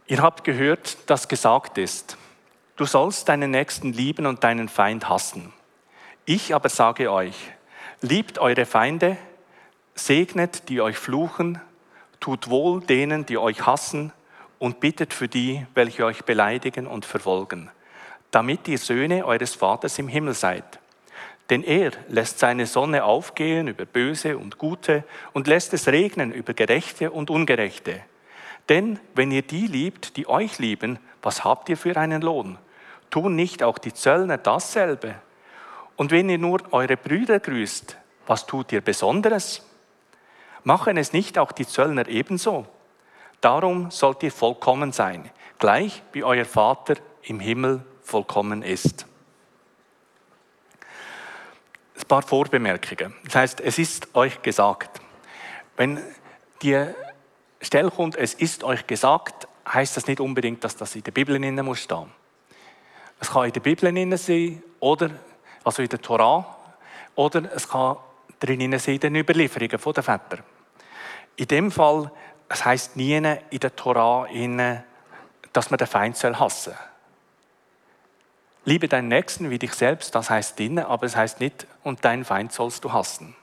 Ihr 0.07 0.21
habt 0.21 0.43
gehört, 0.43 1.09
dass 1.09 1.27
gesagt 1.27 1.79
ist, 1.79 2.17
du 2.75 2.85
sollst 2.85 3.27
deinen 3.27 3.50
Nächsten 3.50 3.91
lieben 3.91 4.27
und 4.27 4.43
deinen 4.43 4.69
Feind 4.69 5.09
hassen. 5.09 5.51
Ich 6.25 6.53
aber 6.53 6.69
sage 6.69 7.12
euch, 7.12 7.35
liebt 8.01 8.38
eure 8.38 8.67
Feinde, 8.67 9.17
segnet, 9.95 10.69
die 10.69 10.79
euch 10.79 10.97
fluchen, 10.97 11.59
tut 12.19 12.51
wohl 12.51 12.81
denen, 12.81 13.25
die 13.25 13.39
euch 13.39 13.65
hassen 13.65 14.12
und 14.59 14.79
bittet 14.79 15.12
für 15.12 15.27
die, 15.27 15.65
welche 15.74 16.05
euch 16.05 16.24
beleidigen 16.24 16.85
und 16.85 17.03
verfolgen, 17.05 17.71
damit 18.29 18.67
ihr 18.67 18.77
Söhne 18.77 19.25
eures 19.25 19.55
Vaters 19.55 19.97
im 19.97 20.07
Himmel 20.07 20.35
seid. 20.35 20.79
Denn 21.50 21.63
er 21.63 21.93
lässt 22.09 22.38
seine 22.38 22.67
Sonne 22.67 23.05
aufgehen 23.05 23.67
über 23.67 23.85
Böse 23.85 24.38
und 24.38 24.59
Gute 24.59 25.03
und 25.33 25.47
lässt 25.47 25.74
es 25.74 25.88
regnen 25.88 26.31
über 26.31 26.53
Gerechte 26.53 27.09
und 27.09 27.31
Ungerechte. 27.31 28.01
Denn 28.69 29.00
wenn 29.13 29.31
ihr 29.31 29.43
die 29.43 29.67
liebt, 29.67 30.17
die 30.17 30.27
euch 30.27 30.60
lieben, 30.60 31.00
was 31.22 31.43
habt 31.43 31.69
ihr 31.69 31.77
für 31.77 31.98
einen 31.98 32.22
Lohn? 32.22 32.57
Tun 33.10 33.36
nicht 33.36 33.63
auch 33.63 33.77
die 33.77 33.93
Zöllner 33.93 34.38
dasselbe? 34.38 35.15
Und 35.95 36.12
wenn 36.12 36.29
ihr 36.29 36.38
nur 36.38 36.62
eure 36.72 36.98
Brüder 36.98 37.39
grüßt, 37.39 37.98
was 38.27 38.45
tut 38.45 38.72
ihr 38.72 38.81
Besonderes? 38.81 39.63
Machen 40.63 40.98
es 40.98 41.13
nicht 41.13 41.38
auch 41.38 41.51
die 41.51 41.67
Zöllner 41.67 42.07
ebenso? 42.07 42.65
Darum 43.39 43.91
sollt 43.91 44.24
ihr 44.24 44.31
vollkommen 44.31 44.91
sein, 44.91 45.29
gleich 45.60 46.01
wie 46.12 46.24
euer 46.24 46.45
Vater 46.45 46.95
im 47.22 47.39
Himmel 47.39 47.86
vollkommen 48.01 48.63
ist. 48.63 49.05
Ein 51.98 52.07
paar 52.07 52.24
Vorbemerkungen. 52.24 53.13
Das 53.24 53.36
heißt, 53.36 53.62
es 53.62 53.77
ist 53.77 54.15
euch 54.15 54.41
gesagt. 54.41 55.00
Wenn 55.77 56.01
die 56.62 56.88
Stelle 57.65 57.91
kommt, 57.91 58.15
es 58.15 58.34
ist 58.34 58.63
euch 58.63 58.86
gesagt, 58.86 59.48
heißt 59.67 59.98
das 59.98 60.07
nicht 60.07 60.19
unbedingt, 60.19 60.63
dass 60.63 60.75
das 60.75 60.95
in 60.95 61.03
der 61.03 61.12
Bibel 61.12 61.36
stehen 61.36 61.55
muss 61.65 61.88
Es 63.19 63.29
kann 63.31 63.45
in 63.45 63.53
der 63.53 63.60
Bibel 63.60 64.17
sein 64.17 64.63
oder 64.79 65.10
also 65.63 65.81
in 65.81 65.89
der 65.89 66.01
Torah, 66.01 66.55
oder 67.15 67.51
es 67.53 67.67
kann 67.67 67.98
drinnen 68.39 68.77
sein 68.77 68.95
in 68.95 69.00
den 69.01 69.15
Überlieferungen 69.15 69.69
der 69.69 70.03
Väter. 70.03 70.43
In 71.38 71.48
dem 71.48 71.72
Fall, 71.72 72.12
es 72.50 72.63
heißt 72.63 72.95
nie 72.95 73.15
in 73.15 73.60
der 73.60 73.75
Torah, 73.75 74.27
dass 75.51 75.72
man 75.72 75.77
den 75.77 75.88
Feind 75.88 76.24
hassen 76.24 76.74
soll. 76.74 76.77
Liebe 78.65 78.88
deinen 78.88 79.07
Nächsten 79.07 79.50
wie 79.50 79.60
dich 79.60 79.74
selbst, 79.74 80.13
das 80.13 80.29
heißt 80.29 80.60
drinnen, 80.60 80.86
aber 80.86 81.05
es 81.05 81.15
heißt 81.15 81.39
nicht, 81.39 81.67
und 81.84 82.03
deinen 82.03 82.25
Feind 82.25 82.51
sollst 82.51 82.84
du 82.84 82.93
hassen. 82.93 83.36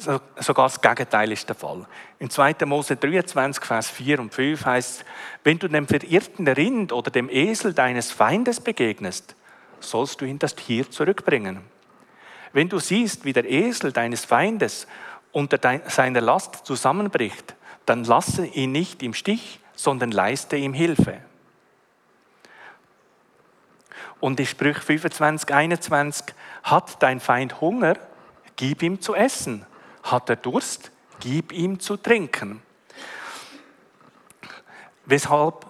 Sogar 0.00 0.66
das 0.66 0.80
Gegenteil 0.80 1.30
ist 1.30 1.46
der 1.46 1.56
Fall. 1.56 1.86
In 2.18 2.30
2. 2.30 2.56
Mose 2.64 2.96
23, 2.96 3.62
Vers 3.62 3.90
4 3.90 4.20
und 4.20 4.32
5 4.32 4.64
heißt, 4.64 5.04
wenn 5.44 5.58
du 5.58 5.68
dem 5.68 5.86
verirrten 5.86 6.48
Rind 6.48 6.92
oder 6.92 7.10
dem 7.10 7.28
Esel 7.28 7.74
deines 7.74 8.10
Feindes 8.10 8.60
begegnest, 8.60 9.34
sollst 9.78 10.20
du 10.20 10.24
ihn 10.24 10.38
das 10.38 10.54
Tier 10.54 10.90
zurückbringen. 10.90 11.60
Wenn 12.54 12.70
du 12.70 12.78
siehst, 12.78 13.26
wie 13.26 13.34
der 13.34 13.44
Esel 13.44 13.92
deines 13.92 14.24
Feindes 14.24 14.86
unter 15.32 15.58
seiner 15.88 16.22
Last 16.22 16.64
zusammenbricht, 16.66 17.54
dann 17.84 18.04
lasse 18.04 18.46
ihn 18.46 18.72
nicht 18.72 19.02
im 19.02 19.12
Stich, 19.12 19.60
sondern 19.76 20.12
leiste 20.12 20.56
ihm 20.56 20.72
Hilfe. 20.72 21.18
Und 24.18 24.40
in 24.40 24.46
Sprüch 24.46 24.78
25, 24.78 25.52
21, 25.52 26.34
hat 26.62 27.02
dein 27.02 27.20
Feind 27.20 27.60
Hunger, 27.60 27.96
gib 28.56 28.82
ihm 28.82 29.00
zu 29.00 29.14
essen. 29.14 29.66
Hat 30.02 30.30
er 30.30 30.36
Durst, 30.36 30.90
gib 31.20 31.52
ihm 31.52 31.78
zu 31.80 31.96
trinken. 31.96 32.62
Weshalb 35.04 35.66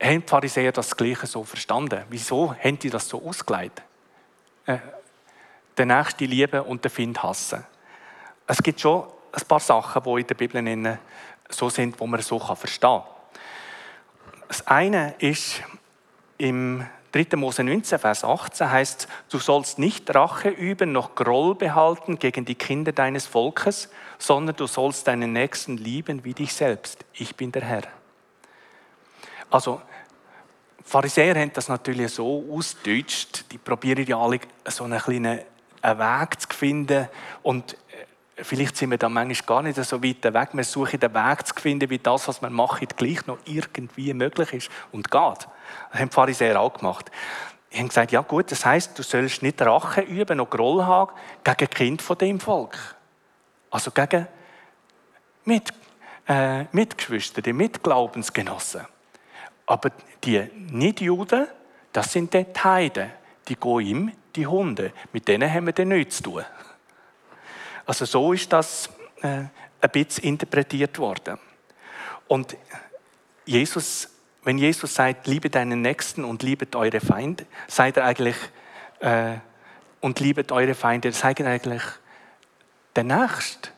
haben 0.00 0.20
die 0.20 0.28
Pharisäer 0.28 0.72
das 0.72 0.96
Gleiche 0.96 1.26
so 1.26 1.44
verstanden? 1.44 2.04
Wieso 2.10 2.54
haben 2.54 2.78
die 2.78 2.90
das 2.90 3.08
so 3.08 3.26
ausgelegt? 3.26 3.82
Äh, 4.66 4.78
den 5.78 5.88
Nächsten 5.88 6.24
lieben 6.24 6.60
und 6.60 6.84
den 6.84 6.90
Find 6.90 7.22
hassen. 7.22 7.64
Es 8.46 8.62
gibt 8.62 8.80
schon 8.80 9.06
ein 9.32 9.46
paar 9.46 9.60
Sachen, 9.60 10.02
die 10.02 10.20
in 10.20 10.26
der 10.26 10.34
Bibel 10.34 10.98
so 11.48 11.68
sind, 11.70 11.98
wo 11.98 12.06
man 12.06 12.20
so 12.20 12.38
verstehen 12.38 12.80
kann. 12.80 13.02
Das 14.48 14.66
eine 14.66 15.14
ist 15.18 15.62
im 16.36 16.86
3. 17.12 17.36
Mose 17.36 17.62
19, 17.62 17.98
Vers 17.98 18.24
18 18.24 18.70
heißt, 18.70 19.08
du 19.28 19.38
sollst 19.38 19.78
nicht 19.78 20.14
Rache 20.14 20.48
üben, 20.48 20.92
noch 20.92 21.14
Groll 21.14 21.54
behalten 21.54 22.18
gegen 22.18 22.46
die 22.46 22.54
Kinder 22.54 22.92
deines 22.92 23.26
Volkes, 23.26 23.90
sondern 24.18 24.56
du 24.56 24.66
sollst 24.66 25.06
deinen 25.06 25.32
Nächsten 25.32 25.76
lieben 25.76 26.24
wie 26.24 26.32
dich 26.32 26.54
selbst. 26.54 27.04
Ich 27.12 27.36
bin 27.36 27.52
der 27.52 27.62
Herr. 27.62 27.82
Also, 29.50 29.82
Pharisäer 30.84 31.34
haben 31.34 31.52
das 31.52 31.68
natürlich 31.68 32.12
so 32.12 32.44
ausgedeutscht, 32.50 33.44
die 33.52 33.58
probieren 33.58 34.06
ja 34.06 34.18
alle 34.18 34.40
so 34.66 34.84
einen 34.84 34.98
kleinen 34.98 35.40
Weg 35.82 36.40
zu 36.40 36.48
finden 36.56 37.08
und 37.42 37.76
vielleicht 38.42 38.76
sind 38.76 38.90
wir 38.90 38.98
da 38.98 39.08
manchmal 39.08 39.46
gar 39.46 39.62
nicht 39.62 39.82
so 39.82 40.02
weit 40.02 40.22
weg. 40.22 40.50
Wir 40.52 40.64
suchen 40.64 41.00
den 41.00 41.14
Weg 41.14 41.46
zu 41.46 41.54
finden, 41.54 41.90
wie 41.90 41.98
das, 41.98 42.28
was 42.28 42.42
wir 42.42 42.50
machen, 42.50 42.86
gleich 42.96 43.26
noch 43.26 43.38
irgendwie 43.44 44.12
möglich 44.14 44.52
ist 44.52 44.70
und 44.92 45.10
geht. 45.10 45.20
Das 45.20 46.00
haben 46.00 46.08
die 46.08 46.14
Pharisäer 46.14 46.60
auch 46.60 46.74
gemacht. 46.74 47.10
Die 47.72 47.78
haben 47.78 47.88
gesagt, 47.88 48.12
ja 48.12 48.20
gut, 48.20 48.50
das 48.50 48.66
heißt, 48.66 48.98
du 48.98 49.02
sollst 49.02 49.42
nicht 49.42 49.60
Rache 49.62 50.02
üben 50.02 50.40
und 50.40 50.50
Groll 50.50 50.84
haben 50.84 51.12
gegen 51.42 51.70
Kind 51.70 52.02
von 52.02 52.18
dem 52.18 52.38
Volk. 52.38 52.76
Also 53.70 53.90
gegen 53.90 54.26
Mit, 55.44 55.72
äh, 56.28 56.64
Mitgeschwister, 56.72 57.40
die 57.40 57.52
Mitglaubensgenossen. 57.52 58.82
Aber 59.66 59.90
die 60.22 60.50
Nicht-Juden, 60.70 61.46
das 61.92 62.12
sind 62.12 62.34
die 62.34 62.44
Heiden, 62.62 63.10
die 63.48 63.56
Goim, 63.56 64.12
die 64.36 64.46
Hunde. 64.46 64.92
Mit 65.12 65.28
denen 65.28 65.50
haben 65.50 65.66
wir 65.66 65.84
nichts 65.84 66.18
zu 66.18 66.24
tun. 66.24 66.44
Also 67.92 68.06
so 68.06 68.32
ist 68.32 68.50
das 68.50 68.88
äh, 69.20 69.26
ein 69.26 69.90
bisschen 69.92 70.24
interpretiert 70.24 70.98
worden. 70.98 71.38
Und 72.26 72.56
Jesus 73.44 74.08
wenn 74.44 74.58
Jesus 74.58 74.94
sagt, 74.94 75.26
liebe 75.26 75.50
deinen 75.50 75.82
Nächsten 75.82 76.24
und 76.24 76.42
liebet 76.42 76.74
eure 76.74 77.00
Feinde, 77.00 77.46
seid 77.68 77.96
er 77.96 78.06
eigentlich, 78.06 78.36
äh, 79.00 79.34
und 80.00 80.18
liebet 80.18 80.50
eure 80.50 80.74
Feinde, 80.74 81.12
sagt 81.12 81.42
eigentlich, 81.42 81.82
der 82.96 83.04
Nächste 83.04 83.68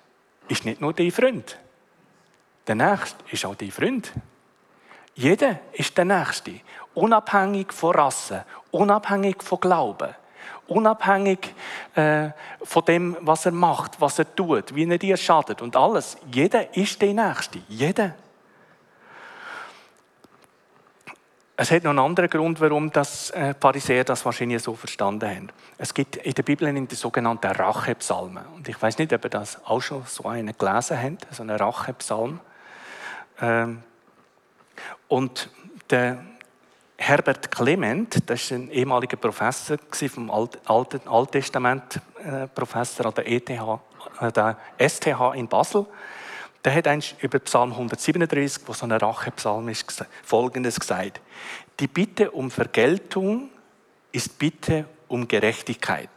ist 0.48 0.64
nicht 0.64 0.80
nur 0.80 0.94
dein 0.94 1.10
Freund. 1.10 1.58
Der 2.66 2.76
Nächste 2.76 3.22
ist 3.30 3.44
auch 3.44 3.54
dein 3.54 3.70
Freund. 3.70 4.12
Jeder 5.14 5.60
ist 5.72 5.96
der 5.98 6.06
Nächste. 6.06 6.60
Unabhängig 6.94 7.72
von 7.72 7.94
Rasse, 7.94 8.46
unabhängig 8.70 9.42
von 9.42 9.60
Glauben, 9.60 10.14
unabhängig 10.66 11.54
äh, 11.94 12.30
von 12.62 12.84
dem, 12.84 13.16
was 13.20 13.46
er 13.46 13.52
macht, 13.52 14.00
was 14.00 14.18
er 14.18 14.34
tut, 14.34 14.74
wie 14.74 14.88
er 14.88 14.98
dir 14.98 15.16
schadet 15.16 15.62
und 15.62 15.76
alles. 15.76 16.16
Jeder 16.30 16.76
ist 16.76 17.00
der 17.00 17.14
Nächste. 17.14 17.60
Jeder. 17.68 18.14
Es 21.56 21.70
hat 21.70 21.84
noch 21.84 21.90
einen 21.90 22.00
anderen 22.00 22.28
Grund, 22.28 22.60
warum 22.60 22.90
das 22.90 23.30
äh, 23.30 23.54
Pharisäer 23.60 24.02
das 24.02 24.24
wahrscheinlich 24.24 24.60
so 24.60 24.74
verstanden 24.74 25.30
haben. 25.30 25.48
Es 25.78 25.94
gibt 25.94 26.16
in 26.16 26.34
der 26.34 26.42
Bibel 26.42 26.66
in 26.66 26.88
die 26.88 26.94
sogenannten 26.96 27.46
Rachepsalmen. 27.46 28.44
Und 28.56 28.68
ich 28.68 28.80
weiß 28.80 28.98
nicht, 28.98 29.12
ob 29.12 29.24
ihr 29.24 29.30
das 29.30 29.64
auch 29.64 29.80
schon 29.80 30.02
so 30.04 30.24
einen 30.24 30.56
gelesen 30.58 31.00
habt, 31.00 31.26
so 31.32 31.42
einen 31.42 31.56
Rachepsalm. 31.56 32.40
Ähm, 33.40 33.84
und 35.06 35.48
der 35.90 36.24
Herbert 36.96 37.50
Clement, 37.50 38.18
das 38.26 38.42
ist 38.42 38.52
ein 38.52 38.70
ehemaliger 38.70 39.16
Professor 39.16 39.76
vom 40.08 40.30
Alt, 40.30 40.58
Alt, 40.64 41.06
Alttestament, 41.06 42.00
äh, 42.24 42.46
Professor 42.46 43.06
an 43.06 43.14
der 43.14 43.28
ETH, 43.28 43.50
äh, 43.50 44.32
der 44.32 44.58
STH 44.78 45.34
in 45.34 45.48
Basel, 45.48 45.86
der 46.64 46.74
hat 46.74 47.22
über 47.22 47.38
Psalm 47.40 47.72
137, 47.72 48.62
wo 48.66 48.72
so 48.72 48.86
ein 48.86 48.92
Rachepsalm 48.92 49.68
ist, 49.68 50.06
Folgendes 50.22 50.80
gesagt. 50.80 51.20
Die 51.78 51.88
Bitte 51.88 52.30
um 52.30 52.50
Vergeltung 52.50 53.50
ist 54.12 54.38
Bitte 54.38 54.86
um 55.08 55.28
Gerechtigkeit. 55.28 56.08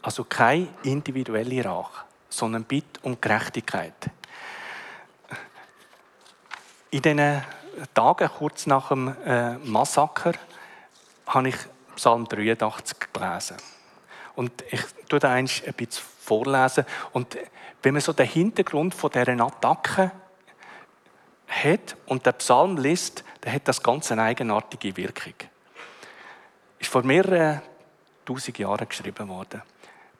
Also 0.00 0.24
keine 0.24 0.68
individuelle 0.82 1.64
Rache, 1.64 2.04
sondern 2.30 2.64
Bitte 2.64 3.00
um 3.02 3.20
Gerechtigkeit. 3.20 4.10
In 6.90 7.02
diesen 7.02 7.42
Tagen 7.94 8.28
kurz 8.38 8.66
nach 8.66 8.88
dem 8.88 9.14
äh, 9.24 9.58
Massaker 9.58 10.32
habe 11.26 11.48
ich 11.48 11.56
Psalm 11.96 12.26
83 12.26 12.96
gelesen. 13.12 13.56
Und 14.36 14.64
ich 14.70 14.80
tue 15.08 15.18
da 15.18 15.32
ein 15.32 15.44
bisschen 15.44 16.04
vorlesen. 16.20 16.84
Und 17.12 17.36
wenn 17.82 17.94
man 17.94 18.00
so 18.00 18.12
den 18.12 18.26
Hintergrund 18.26 18.94
von 18.94 19.10
dieser 19.10 19.38
Attacke 19.40 20.12
hat 21.46 21.96
und 22.06 22.24
den 22.24 22.34
Psalm 22.34 22.76
liest, 22.76 23.24
dann 23.40 23.52
hat 23.52 23.66
das 23.66 23.82
ganz 23.82 24.12
eine 24.12 24.22
eigenartige 24.22 24.96
Wirkung. 24.96 25.34
Ist 26.78 26.90
vor 26.90 27.02
mehreren 27.02 27.60
tausend 28.24 28.58
Jahren 28.58 28.88
geschrieben 28.88 29.28
worden. 29.28 29.62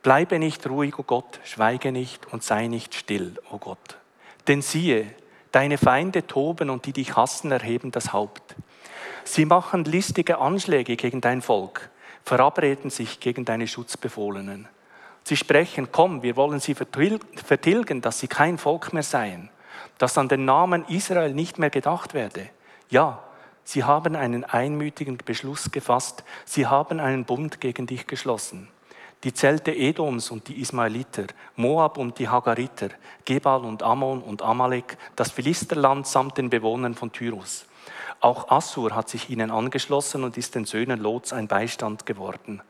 Bleibe 0.02 0.38
nicht 0.38 0.66
ruhig, 0.66 0.98
o 0.98 1.02
oh 1.02 1.04
Gott, 1.04 1.40
schweige 1.44 1.92
nicht 1.92 2.26
und 2.32 2.42
sei 2.42 2.66
nicht 2.66 2.94
still, 2.94 3.38
o 3.50 3.54
oh 3.54 3.58
Gott. 3.58 3.96
Denn 4.48 4.62
siehe, 4.62 5.14
deine 5.52 5.78
Feinde 5.78 6.26
toben 6.26 6.70
und 6.70 6.86
die 6.86 6.92
dich 6.92 7.16
hassen, 7.16 7.50
erheben 7.50 7.90
das 7.90 8.12
Haupt. 8.12 8.54
Sie 9.24 9.44
machen 9.44 9.84
listige 9.84 10.38
Anschläge 10.38 10.96
gegen 10.96 11.20
dein 11.20 11.42
Volk, 11.42 11.90
verabreden 12.24 12.90
sich 12.90 13.20
gegen 13.20 13.44
deine 13.44 13.66
Schutzbefohlenen. 13.66 14.68
Sie 15.24 15.36
sprechen, 15.36 15.92
komm, 15.92 16.22
wir 16.22 16.36
wollen 16.36 16.60
sie 16.60 16.74
vertilgen, 16.74 18.00
dass 18.00 18.20
sie 18.20 18.28
kein 18.28 18.58
Volk 18.58 18.92
mehr 18.92 19.02
seien, 19.02 19.50
dass 19.98 20.18
an 20.18 20.28
den 20.28 20.44
Namen 20.44 20.84
Israel 20.88 21.34
nicht 21.34 21.58
mehr 21.58 21.70
gedacht 21.70 22.14
werde. 22.14 22.48
Ja, 22.88 23.22
sie 23.64 23.84
haben 23.84 24.16
einen 24.16 24.44
einmütigen 24.44 25.18
Beschluss 25.18 25.70
gefasst, 25.70 26.24
sie 26.44 26.66
haben 26.66 27.00
einen 27.00 27.24
Bund 27.24 27.60
gegen 27.60 27.86
dich 27.86 28.06
geschlossen. 28.06 28.68
Die 29.22 29.34
Zelte 29.34 29.72
Edoms 29.72 30.30
und 30.30 30.48
die 30.48 30.60
Ismaeliter, 30.60 31.26
Moab 31.56 31.98
und 31.98 32.18
die 32.18 32.28
Hagariter, 32.28 32.88
Gebal 33.24 33.64
und 33.64 33.82
Ammon 33.82 34.22
und 34.22 34.40
Amalek, 34.40 34.96
das 35.14 35.30
Philisterland 35.30 36.06
samt 36.06 36.38
den 36.38 36.48
Bewohnern 36.48 36.94
von 36.94 37.12
Tyrus. 37.12 37.66
Auch 38.20 38.50
Assur 38.50 38.94
hat 38.94 39.08
sich 39.08 39.30
ihnen 39.30 39.50
angeschlossen 39.50 40.24
und 40.24 40.36
ist 40.36 40.54
den 40.54 40.64
Söhnen 40.64 41.00
Lots 41.00 41.32
ein 41.32 41.48
Beistand 41.48 42.06
geworden. 42.06 42.62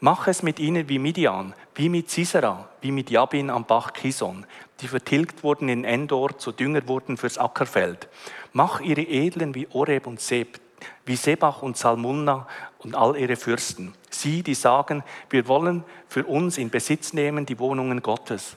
Mach 0.00 0.26
es 0.28 0.42
mit 0.42 0.58
ihnen 0.58 0.90
wie 0.90 0.98
Midian, 0.98 1.54
wie 1.74 1.88
mit 1.88 2.10
Sisera, 2.10 2.68
wie 2.82 2.92
mit 2.92 3.08
Jabin 3.08 3.48
am 3.48 3.64
Bach 3.64 3.94
Kison, 3.94 4.44
die 4.80 4.88
vertilgt 4.88 5.42
wurden 5.42 5.70
in 5.70 5.84
Endor, 5.84 6.36
zu 6.36 6.52
Dünger 6.52 6.86
wurden 6.86 7.16
fürs 7.16 7.38
Ackerfeld. 7.38 8.08
Mach 8.52 8.80
ihre 8.80 9.00
Edlen 9.00 9.54
wie 9.54 9.68
Oreb 9.72 10.06
und 10.06 10.20
Seb, 10.20 10.60
wie 11.06 11.16
Sebach 11.16 11.62
und 11.62 11.78
Salmunna 11.78 12.46
und 12.86 12.94
all 12.94 13.16
ihre 13.16 13.36
Fürsten. 13.36 13.94
Sie, 14.10 14.44
die 14.44 14.54
sagen, 14.54 15.02
wir 15.28 15.48
wollen 15.48 15.82
für 16.08 16.24
uns 16.24 16.56
in 16.56 16.70
Besitz 16.70 17.12
nehmen 17.12 17.44
die 17.44 17.58
Wohnungen 17.58 18.00
Gottes. 18.00 18.56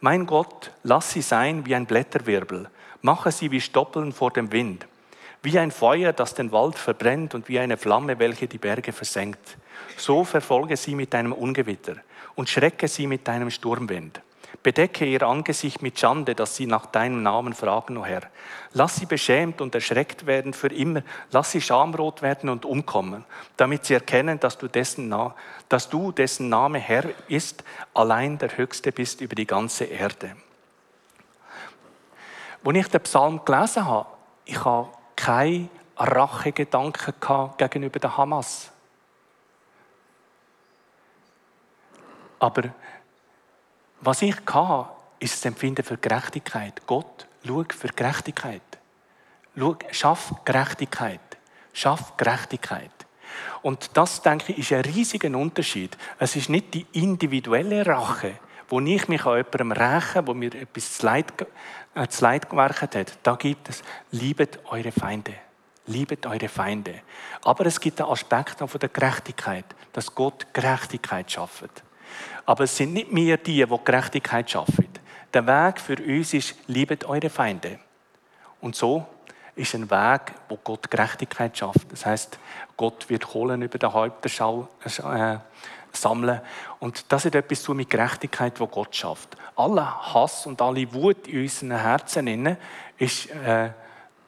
Mein 0.00 0.26
Gott, 0.26 0.72
lass 0.82 1.12
sie 1.12 1.22
sein 1.22 1.64
wie 1.64 1.76
ein 1.76 1.86
Blätterwirbel. 1.86 2.68
Mache 3.02 3.30
sie 3.30 3.52
wie 3.52 3.60
Stoppeln 3.60 4.12
vor 4.12 4.32
dem 4.32 4.50
Wind. 4.50 4.86
Wie 5.42 5.58
ein 5.58 5.70
Feuer, 5.70 6.12
das 6.12 6.34
den 6.34 6.50
Wald 6.50 6.76
verbrennt 6.76 7.36
und 7.36 7.48
wie 7.48 7.60
eine 7.60 7.76
Flamme, 7.76 8.18
welche 8.18 8.48
die 8.48 8.58
Berge 8.58 8.92
versenkt. 8.92 9.56
So 9.96 10.24
verfolge 10.24 10.76
sie 10.76 10.96
mit 10.96 11.14
deinem 11.14 11.32
Ungewitter 11.32 11.94
und 12.34 12.48
schrecke 12.48 12.88
sie 12.88 13.06
mit 13.06 13.28
deinem 13.28 13.50
Sturmwind. 13.50 14.20
Bedecke 14.62 15.04
ihr 15.04 15.22
Angesicht 15.22 15.82
mit 15.82 15.98
Schande, 15.98 16.34
dass 16.34 16.56
sie 16.56 16.66
nach 16.66 16.86
deinem 16.86 17.22
Namen 17.22 17.54
fragen, 17.54 17.96
o 17.96 18.00
oh 18.00 18.04
Herr. 18.04 18.22
Lass 18.72 18.96
sie 18.96 19.06
beschämt 19.06 19.60
und 19.60 19.74
erschreckt 19.74 20.26
werden 20.26 20.52
für 20.52 20.68
immer. 20.68 21.02
Lass 21.30 21.52
sie 21.52 21.60
schamrot 21.60 22.22
werden 22.22 22.50
und 22.50 22.64
umkommen, 22.64 23.24
damit 23.56 23.84
sie 23.84 23.94
erkennen, 23.94 24.40
dass 24.40 24.58
du 24.58 24.66
dessen, 24.66 25.14
dass 25.68 25.88
du, 25.88 26.10
dessen 26.10 26.48
Name 26.48 26.78
Herr 26.80 27.04
ist, 27.28 27.62
allein 27.94 28.38
der 28.38 28.56
Höchste 28.56 28.90
bist 28.90 29.20
über 29.20 29.36
die 29.36 29.46
ganze 29.46 29.84
Erde. 29.84 30.36
Als 32.64 32.76
ich 32.76 32.88
den 32.88 33.00
Psalm 33.02 33.44
gelesen 33.44 33.86
habe, 33.86 34.08
ich 34.44 34.62
habe 34.64 34.88
keine 35.14 35.68
Rachegedanken 35.96 37.14
gegenüber 37.56 37.98
der 38.00 38.16
Hamas. 38.16 38.70
Aber 42.40 42.62
was 44.00 44.22
ich 44.22 44.36
hatte, 44.52 44.90
ist 45.18 45.34
das 45.34 45.44
Empfinden 45.44 45.84
für 45.84 45.96
Gerechtigkeit. 45.96 46.82
Gott, 46.86 47.26
schau 47.44 47.64
für 47.68 47.88
Gerechtigkeit. 47.88 48.62
Schau, 49.56 49.76
schaff 49.90 50.34
Gerechtigkeit. 50.44 51.20
Schaff 51.72 52.16
Gerechtigkeit. 52.16 52.90
Und 53.62 53.96
das, 53.96 54.22
denke 54.22 54.52
ich, 54.52 54.58
ist 54.58 54.72
ein 54.72 54.80
riesiger 54.82 55.36
Unterschied. 55.36 55.96
Es 56.18 56.36
ist 56.36 56.48
nicht 56.48 56.74
die 56.74 56.86
individuelle 56.92 57.84
Rache, 57.86 58.38
wo 58.68 58.80
ich 58.80 59.08
mich 59.08 59.24
an 59.26 59.36
jemandem 59.36 59.72
räche, 59.72 60.26
wo 60.26 60.34
mir 60.34 60.54
etwas 60.54 60.98
zu 60.98 61.06
Leid, 61.06 61.26
äh, 61.94 62.06
zu 62.08 62.24
Leid 62.24 62.48
gewerkt 62.48 62.94
hat. 62.94 63.18
Da 63.22 63.34
gibt 63.34 63.68
es, 63.68 63.82
liebet 64.12 64.60
eure 64.66 64.92
Feinde. 64.92 65.34
Liebet 65.86 66.26
eure 66.26 66.48
Feinde. 66.48 67.00
Aber 67.42 67.66
es 67.66 67.80
gibt 67.80 68.00
einen 68.00 68.10
Aspekt 68.10 68.58
von 68.58 68.80
der 68.80 68.90
Gerechtigkeit, 68.90 69.64
dass 69.92 70.14
Gott 70.14 70.46
Gerechtigkeit 70.52 71.30
schafft. 71.30 71.82
Aber 72.46 72.64
es 72.64 72.76
sind 72.76 72.92
nicht 72.92 73.14
wir 73.14 73.36
die, 73.36 73.64
die 73.64 73.78
Gerechtigkeit 73.84 74.50
schaffen. 74.50 74.88
Der 75.34 75.46
Weg 75.46 75.80
für 75.80 75.96
uns 75.96 76.32
ist, 76.32 76.54
liebet 76.66 77.04
eure 77.04 77.28
Feinde. 77.28 77.78
Und 78.60 78.74
so 78.74 79.06
ist 79.54 79.74
ein 79.74 79.90
Weg, 79.90 80.20
wo 80.48 80.56
Gott 80.56 80.90
Gerechtigkeit 80.90 81.56
schafft. 81.56 81.90
Das 81.90 82.06
heißt, 82.06 82.38
Gott 82.76 83.10
wird 83.10 83.26
Kohlen 83.26 83.60
über 83.62 83.78
den 83.78 83.92
Häupterschau 83.92 84.68
äh, 84.84 85.36
sammeln. 85.92 86.40
Und 86.78 87.12
das 87.12 87.24
hat 87.24 87.34
etwas 87.34 87.62
zu 87.62 87.74
mit 87.74 87.90
Gerechtigkeit, 87.90 88.58
wo 88.60 88.66
Gott 88.66 88.94
schafft. 88.94 89.36
Aller 89.56 90.14
Hass 90.14 90.46
und 90.46 90.62
alle 90.62 90.92
Wut 90.94 91.26
in 91.26 91.42
unseren 91.42 91.72
Herzen 91.72 92.56
ist 92.96 93.30
äh, 93.30 93.70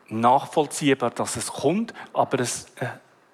nachvollziehbar, 0.09 1.11
dass 1.11 1.37
es 1.37 1.47
kommt, 1.47 1.95
aber 2.12 2.40
es 2.40 2.64
äh, 2.81 2.87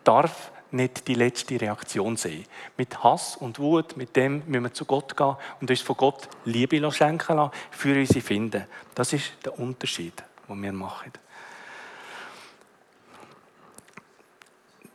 darf 0.05 0.51
nicht 0.77 1.09
die 1.09 1.15
letzte 1.15 1.61
Reaktion 1.61 2.17
sein. 2.17 2.45
Mit 2.77 3.03
Hass 3.03 3.37
und 3.37 3.59
Wut, 3.59 3.97
mit 3.97 4.15
dem 4.17 4.43
müssen 4.47 4.65
wir 4.65 4.73
zu 4.73 4.85
Gott 4.85 5.17
gehen 5.17 5.37
und 5.61 5.71
uns 5.71 5.81
von 5.81 5.97
Gott 5.97 6.29
Liebe 6.45 6.91
schenken 6.93 7.37
lassen, 7.37 7.53
für 7.71 7.99
unsere 7.99 8.21
Finden. 8.21 8.65
Das 8.95 9.13
ist 9.13 9.33
der 9.45 9.59
Unterschied, 9.59 10.23
den 10.49 10.63
wir 10.63 10.73
machen. 10.73 11.13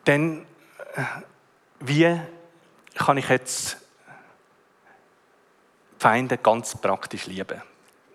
Denn 0.08 0.46
äh, 0.96 1.04
wie 1.80 2.20
kann 2.96 3.18
ich 3.18 3.30
jetzt 3.30 3.78
Feinde 6.00 6.38
ganz 6.38 6.76
praktisch 6.76 7.28
lieben? 7.28 7.62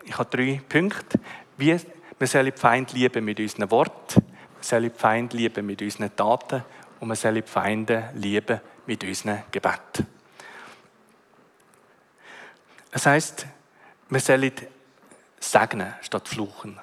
Ich 0.05 0.19
habe 0.19 0.37
drei 0.37 0.61
Punkte. 0.69 1.19
Wie 1.57 1.79
wir 2.19 2.27
sollen 2.27 2.47
die 2.47 2.53
Feinde 2.53 2.95
lieben 2.95 3.25
mit 3.25 3.39
unseren 3.39 3.71
Worten, 3.71 4.23
wir 4.23 4.63
sollen 4.63 4.85
die 4.85 4.91
Feinde 4.91 5.37
lieben 5.37 5.67
mit 5.67 5.83
unseren 5.83 6.15
Taten 6.17 6.65
und 7.01 7.09
wir 7.09 7.17
sollen 7.17 7.37
die 7.37 7.43
Feinde 7.43 8.11
lieben 8.15 8.61
mit 8.87 9.05
unseren 9.05 9.43
Gebeten. 9.51 10.07
Das 12.91 13.07
heißt, 13.07 13.47
wir 14.09 14.21
sollen 14.21 14.53
segnen 15.39 15.95
statt 16.01 16.29
fluchen. 16.29 16.79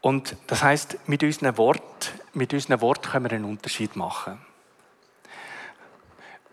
Und 0.00 0.36
das 0.46 0.62
heißt, 0.62 1.08
mit 1.08 1.22
unseren 1.22 1.56
Wort, 1.56 2.12
mit 2.32 2.52
unseren 2.52 2.80
Wort 2.80 3.10
können 3.10 3.24
wir 3.24 3.32
einen 3.32 3.44
Unterschied 3.44 3.96
machen. 3.96 4.40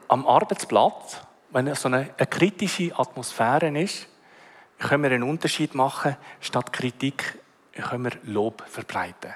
Am 0.07 0.27
Arbeitsplatz, 0.27 1.21
wenn 1.51 1.73
so 1.75 1.87
eine, 1.87 2.09
eine 2.17 2.27
kritische 2.27 2.97
Atmosphäre 2.97 3.69
ist, 3.79 4.07
können 4.79 5.03
wir 5.03 5.11
einen 5.11 5.23
Unterschied 5.23 5.75
machen. 5.75 6.17
Statt 6.39 6.73
Kritik 6.73 7.39
können 7.73 8.05
wir 8.05 8.11
Lob 8.23 8.63
verbreiten. 8.67 9.33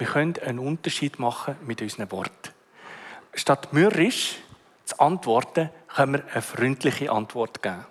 Wir 0.00 0.06
können 0.06 0.34
einen 0.42 0.58
Unterschied 0.60 1.18
machen 1.18 1.56
mit 1.66 1.82
unseren 1.82 2.10
Worten. 2.10 2.54
Statt 3.34 3.74
mürrisch 3.74 4.36
zu 4.86 4.98
antworten, 4.98 5.68
können 5.94 6.14
wir 6.14 6.24
eine 6.32 6.40
freundliche 6.40 7.12
Antwort 7.12 7.62
geben. 7.62 7.84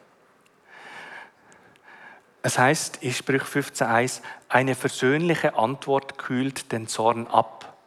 Es 2.41 2.57
heißt 2.57 3.03
in 3.03 3.13
Sprüch 3.13 3.43
15,1, 3.43 4.21
eine 4.47 4.73
versöhnliche 4.73 5.53
Antwort 5.53 6.17
kühlt 6.17 6.71
den 6.71 6.87
Zorn 6.87 7.27
ab. 7.27 7.77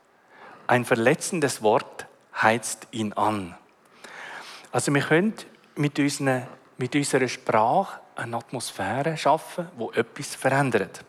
Ein 0.69 0.85
verletzendes 0.85 1.61
Wort 1.61 2.07
heizt 2.41 2.87
ihn 2.93 3.15
an. 3.15 3.57
Also 4.71 4.95
wir 4.95 5.03
können 5.03 5.35
mit, 5.75 5.99
unseren, 5.99 6.47
mit 6.79 6.95
unserer 6.95 7.27
Sprache 7.27 7.99
eine 8.15 8.37
Atmosphäre 8.37 9.17
schaffen, 9.17 9.67
wo 9.77 9.91
etwas 9.91 10.37
verändert. 10.37 11.05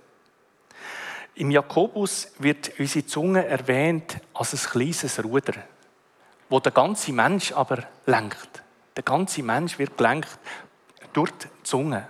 Im 1.35 1.49
Jakobus 1.49 2.31
wird 2.37 2.73
unsere 2.77 3.07
Zunge 3.07 3.47
erwähnt 3.47 4.17
als 4.35 4.53
ein 4.53 4.69
kleines 4.69 5.23
Ruder, 5.23 5.53
wo 6.47 6.59
der 6.59 6.71
ganze 6.71 7.11
Mensch 7.11 7.51
aber 7.53 7.79
lenkt. 8.05 8.61
Der 8.95 9.01
ganze 9.01 9.41
Mensch 9.41 9.79
wird 9.79 9.97
gelenkt 9.97 10.37
durch 11.11 11.31
die 11.31 11.47
Zunge. 11.63 12.07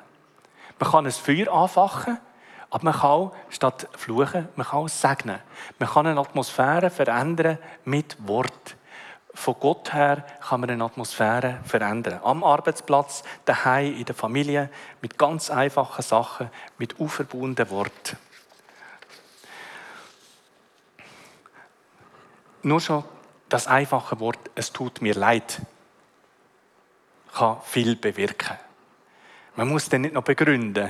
Man 0.78 0.92
kann 0.92 1.06
ein 1.06 1.12
Feuer 1.14 1.54
anfachen, 1.54 2.18
aber 2.70 2.84
man 2.84 2.94
kann 2.94 3.32
statt 3.50 3.88
fluchen, 3.96 4.50
man 4.58 4.68
kann 4.68 4.80
auch 4.80 4.90
segnen. 4.90 5.40
Man 5.80 5.90
kann 5.90 6.08
eine 6.08 6.20
Atmosphäre 6.20 6.90
verändern 6.90 7.60
mit 7.86 8.18
Wort. 8.28 8.76
Von 9.34 9.56
Gott 9.58 9.94
her 9.94 10.26
kann 10.42 10.60
man 10.60 10.70
eine 10.70 10.84
Atmosphäre 10.84 11.62
verändern. 11.64 12.20
Am 12.26 12.44
Arbeitsplatz, 12.44 13.24
daheim, 13.46 13.96
in 13.96 14.04
der 14.04 14.16
Familie, 14.16 14.70
mit 15.02 15.18
ganz 15.18 15.50
einfachen 15.50 16.02
Sachen, 16.02 16.50
mit 16.78 17.00
auferbauenden 17.00 17.70
Worten. 17.70 18.18
Nur 22.66 22.82
schon 22.82 23.04
das 23.50 23.68
einfache 23.68 24.20
Wort, 24.20 24.40
es 24.56 24.72
tut 24.72 25.02
mir 25.02 25.14
leid, 25.14 25.62
kann 27.34 27.58
viel 27.64 27.96
bewirken. 27.96 28.58
Man 29.56 29.70
muss 29.70 29.90
dann 29.90 30.02
nicht 30.02 30.14
noch 30.14 30.24
begründen, 30.24 30.90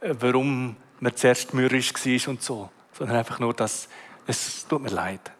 warum 0.00 0.76
man 1.00 1.16
zuerst 1.16 1.54
mürrisch 1.54 1.92
war 1.94 2.28
und 2.30 2.42
so, 2.42 2.70
sondern 2.92 3.18
einfach 3.18 3.38
nur, 3.38 3.54
dass 3.54 3.88
es 4.26 4.66
tut 4.66 4.82
mir 4.82 4.90
leid. 4.90 5.32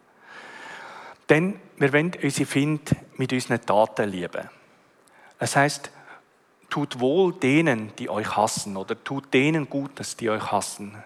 Denn 1.29 1.59
wir 1.77 1.93
wollen 1.93 2.11
unsere 2.21 2.45
Finde 2.45 2.95
mit 3.15 3.33
unseren 3.33 3.65
Taten 3.65 4.09
lieben. 4.09 4.49
Es 5.39 5.55
heißt, 5.55 5.89
tut 6.69 6.99
wohl 6.99 7.33
denen, 7.33 7.95
die 7.95 8.09
euch 8.09 8.35
hassen, 8.35 8.77
oder 8.77 9.01
tut 9.03 9.33
denen 9.33 9.69
Gutes, 9.69 10.17
die 10.17 10.29
euch 10.29 10.51
hassen. 10.51 11.03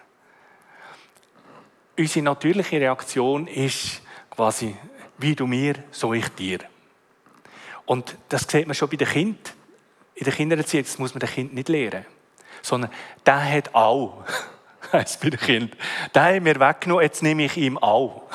Unsere 1.96 2.24
natürliche 2.24 2.80
Reaktion 2.80 3.46
ist, 3.46 4.02
quasi, 4.38 4.76
wie 5.16 5.34
du 5.34 5.48
mir, 5.48 5.74
so 5.90 6.14
ich 6.14 6.28
dir. 6.28 6.60
Und 7.86 8.16
das 8.28 8.42
sieht 8.42 8.68
man 8.68 8.76
schon 8.76 8.88
bei 8.88 8.94
den 8.94 9.08
Kindern. 9.08 9.52
In 10.14 10.24
der 10.24 10.32
Kindererziehung 10.32 10.84
das 10.84 10.96
muss 11.00 11.12
man 11.12 11.18
den 11.18 11.28
Kind 11.28 11.54
nicht 11.54 11.68
lehren, 11.68 12.06
sondern 12.62 12.92
der 13.26 13.42
hat 13.42 13.74
auch, 13.74 14.22
heisst 14.92 15.20
bei 15.20 15.30
den 15.30 15.40
Kindern, 15.40 15.76
der 16.14 16.36
hat 16.36 16.42
mir 16.44 16.60
weggenommen, 16.60 17.02
jetzt 17.02 17.20
nehme 17.20 17.46
ich 17.46 17.56
ihm 17.56 17.78
auch. 17.78 18.30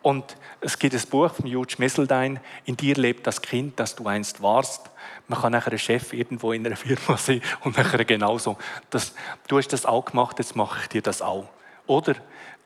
Und 0.00 0.38
es 0.62 0.78
gibt 0.78 0.94
ein 0.94 1.10
Buch 1.10 1.34
von 1.34 1.46
Jude 1.46 1.74
Messeldine, 1.76 2.40
in 2.64 2.78
dir 2.78 2.94
lebt 2.94 3.26
das 3.26 3.42
Kind, 3.42 3.78
das 3.78 3.96
du 3.96 4.06
einst 4.06 4.40
warst. 4.40 4.88
Man 5.28 5.38
kann 5.38 5.52
nachher 5.52 5.72
ein 5.72 5.78
Chef 5.78 6.14
irgendwo 6.14 6.52
in 6.52 6.64
einer 6.64 6.76
Firma 6.76 7.16
sein 7.18 7.42
und 7.60 7.76
nachher 7.76 8.06
genauso. 8.06 8.56
Das, 8.88 9.14
du 9.48 9.58
hast 9.58 9.68
das 9.68 9.84
auch 9.84 10.06
gemacht, 10.06 10.38
jetzt 10.38 10.56
mache 10.56 10.80
ich 10.80 10.88
dir 10.88 11.02
das 11.02 11.20
auch. 11.20 11.46
Oder 11.86 12.14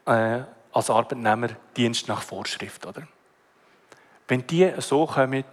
äh, 0.06 0.44
als 0.74 0.90
Arbeitnehmer 0.90 1.48
Dienst 1.76 2.08
nach 2.08 2.22
Vorschrift. 2.22 2.84
Oder? 2.84 3.06
Wenn 4.28 4.46
die 4.46 4.72
so 4.78 5.06
kommen, 5.06 5.44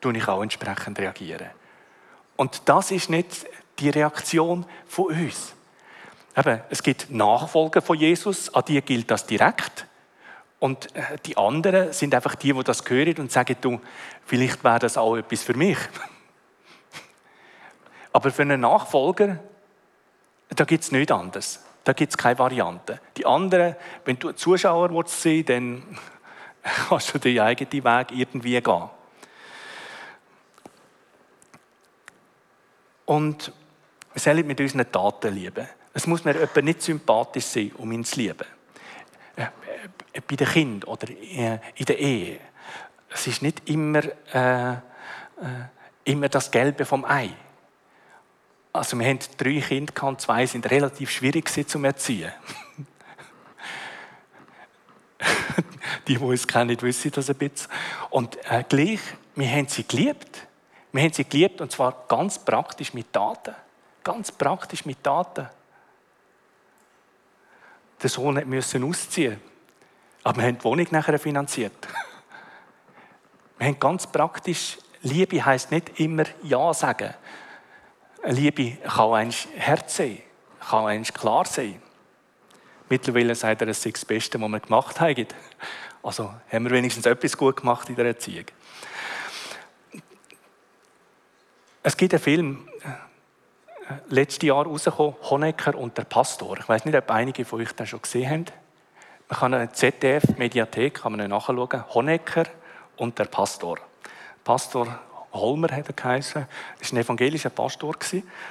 tue 0.00 0.16
ich 0.16 0.28
auch 0.28 0.42
entsprechend 0.42 0.98
reagieren. 0.98 1.50
Und 2.36 2.68
das 2.68 2.90
ist 2.90 3.10
nicht 3.10 3.46
die 3.78 3.90
Reaktion 3.90 4.64
von 4.86 5.06
uns. 5.06 5.54
Eben, 6.36 6.60
es 6.70 6.82
gibt 6.82 7.10
Nachfolger 7.10 7.82
von 7.82 7.98
Jesus, 7.98 8.54
an 8.54 8.64
die 8.66 8.80
gilt 8.80 9.10
das 9.10 9.26
direkt. 9.26 9.86
Und 10.60 10.94
äh, 10.94 11.18
die 11.26 11.36
anderen 11.36 11.92
sind 11.92 12.14
einfach 12.14 12.34
die, 12.34 12.52
die 12.52 12.62
das 12.62 12.88
hören 12.88 13.16
und 13.18 13.32
sagen, 13.32 13.56
du, 13.60 13.80
vielleicht 14.24 14.62
wäre 14.62 14.78
das 14.78 14.96
auch 14.96 15.16
etwas 15.16 15.42
für 15.42 15.54
mich. 15.54 15.78
Aber 18.12 18.30
für 18.30 18.42
einen 18.42 18.60
Nachfolger, 18.60 19.38
da 20.50 20.64
gibt 20.64 20.84
es 20.84 20.92
nichts 20.92 21.12
anderes. 21.12 21.60
Da 21.84 21.92
gibt 21.92 22.12
es 22.12 22.18
keine 22.18 22.38
Variante. 22.38 23.00
Die 23.16 23.24
anderen, 23.24 23.76
wenn 24.04 24.18
du 24.18 24.32
Zuschauer 24.32 24.90
willst 24.90 25.22
sein 25.22 25.44
dann 25.44 25.98
kannst 26.88 27.14
du 27.14 27.18
deinen 27.18 27.40
eigenen 27.40 27.84
Weg 27.84 28.06
irgendwie 28.12 28.60
gehen. 28.60 28.90
Und 33.06 33.52
wir 34.12 34.20
sollen 34.20 34.46
mit 34.46 34.60
unseren 34.60 34.90
Taten 34.90 35.34
lieben. 35.34 35.66
Es 35.92 36.06
muss 36.06 36.24
mir 36.24 36.34
jemand 36.34 36.64
nicht 36.64 36.82
sympathisch 36.82 37.46
sein, 37.46 37.72
um 37.78 37.90
ihn 37.90 38.04
zu 38.04 38.20
lieben. 38.20 38.46
Äh, 39.36 39.42
äh, 40.12 40.20
bei 40.20 40.36
den 40.36 40.46
Kindern 40.46 40.88
oder 40.88 41.08
äh, 41.08 41.58
in 41.74 41.86
der 41.86 41.98
Ehe. 41.98 42.38
Es 43.08 43.26
ist 43.26 43.42
nicht 43.42 43.68
immer, 43.68 44.04
äh, 44.32 44.76
immer 46.04 46.28
das 46.28 46.50
Gelbe 46.50 46.84
vom 46.84 47.04
Ei. 47.04 47.30
Also 48.72 48.98
wir 48.98 49.06
haben 49.06 49.18
drei 49.36 49.60
Kinder 49.60 50.18
zwei 50.18 50.46
sind 50.46 50.70
relativ 50.70 51.10
schwierig 51.10 51.48
zu 51.68 51.82
erziehen. 51.82 52.32
die, 56.06 56.16
die 56.16 56.18
uns 56.18 56.46
kennen, 56.46 56.80
wissen 56.80 57.10
das 57.10 57.30
ein 57.30 57.36
bisschen. 57.36 57.70
Und 58.10 58.38
äh, 58.48 58.64
gleich, 58.68 59.00
wir 59.34 59.48
haben 59.48 59.66
sie 59.68 59.86
geliebt. 59.86 60.46
Wir 60.92 61.02
haben 61.02 61.12
sie 61.12 61.24
geliebt 61.24 61.60
und 61.60 61.72
zwar 61.72 62.04
ganz 62.08 62.38
praktisch 62.38 62.94
mit 62.94 63.12
Taten. 63.12 63.54
Ganz 64.04 64.30
praktisch 64.32 64.84
mit 64.84 65.02
Taten. 65.02 65.48
Der 68.02 68.10
Sohn 68.10 68.48
musste 68.48 68.82
ausziehen. 68.84 69.40
Aber 70.22 70.38
wir 70.38 70.44
haben 70.48 70.58
die 70.58 70.64
Wohnung 70.64 70.86
nachher 70.90 71.18
finanziert. 71.18 71.74
Wir 73.58 73.66
haben 73.66 73.78
ganz 73.78 74.06
praktisch, 74.06 74.78
Liebe 75.02 75.44
heisst 75.44 75.70
nicht 75.70 76.00
immer 76.00 76.24
Ja 76.42 76.72
sagen. 76.72 77.12
Liebe 78.24 78.76
kann 78.86 79.12
ein 79.14 79.30
Herz 79.56 79.96
sein, 79.96 80.18
kann 80.68 80.86
ein 80.86 81.04
klar 81.04 81.44
sein. 81.46 81.80
Mittlerweile 82.88 83.34
sagt 83.34 83.62
er, 83.62 83.68
es 83.68 83.82
sei 83.82 83.90
das 83.90 84.04
Beste, 84.04 84.40
was 84.40 84.48
wir 84.48 84.60
gemacht 84.60 85.00
haben. 85.00 85.26
Also 86.02 86.34
haben 86.50 86.64
wir 86.64 86.72
wenigstens 86.72 87.06
etwas 87.06 87.36
gut 87.36 87.56
gemacht 87.56 87.88
in 87.88 87.96
der 87.96 88.06
Erziehung. 88.06 88.46
Es 91.82 91.96
gibt 91.96 92.12
einen 92.12 92.22
Film, 92.22 92.68
äh, 92.82 93.94
letztes 94.08 94.46
Jahr 94.46 94.66
rausgekommen, 94.66 95.14
Honecker 95.22 95.74
und 95.74 95.96
der 95.96 96.04
Pastor. 96.04 96.58
Ich 96.58 96.68
weiß 96.68 96.84
nicht, 96.84 96.96
ob 96.96 97.10
einige 97.10 97.44
von 97.44 97.60
euch 97.60 97.72
das 97.72 97.88
schon 97.88 98.02
gesehen 98.02 98.28
haben. 98.28 98.44
Man 99.28 99.38
kann 99.38 99.54
eine 99.54 99.72
ZDF-Mediathek 99.72 101.04
nachschauen. 101.04 101.94
Honecker 101.94 102.44
und 102.96 103.18
der 103.18 103.26
Pastor. 103.26 103.78
Pastor 104.44 104.98
Holmer 105.32 105.68
hat 105.70 105.88
er 105.88 105.94
geheißen. 105.94 106.46
Das 106.78 106.92
war 106.92 106.98
ein 106.98 107.04
evangelischer 107.04 107.50
Pastor. 107.50 107.94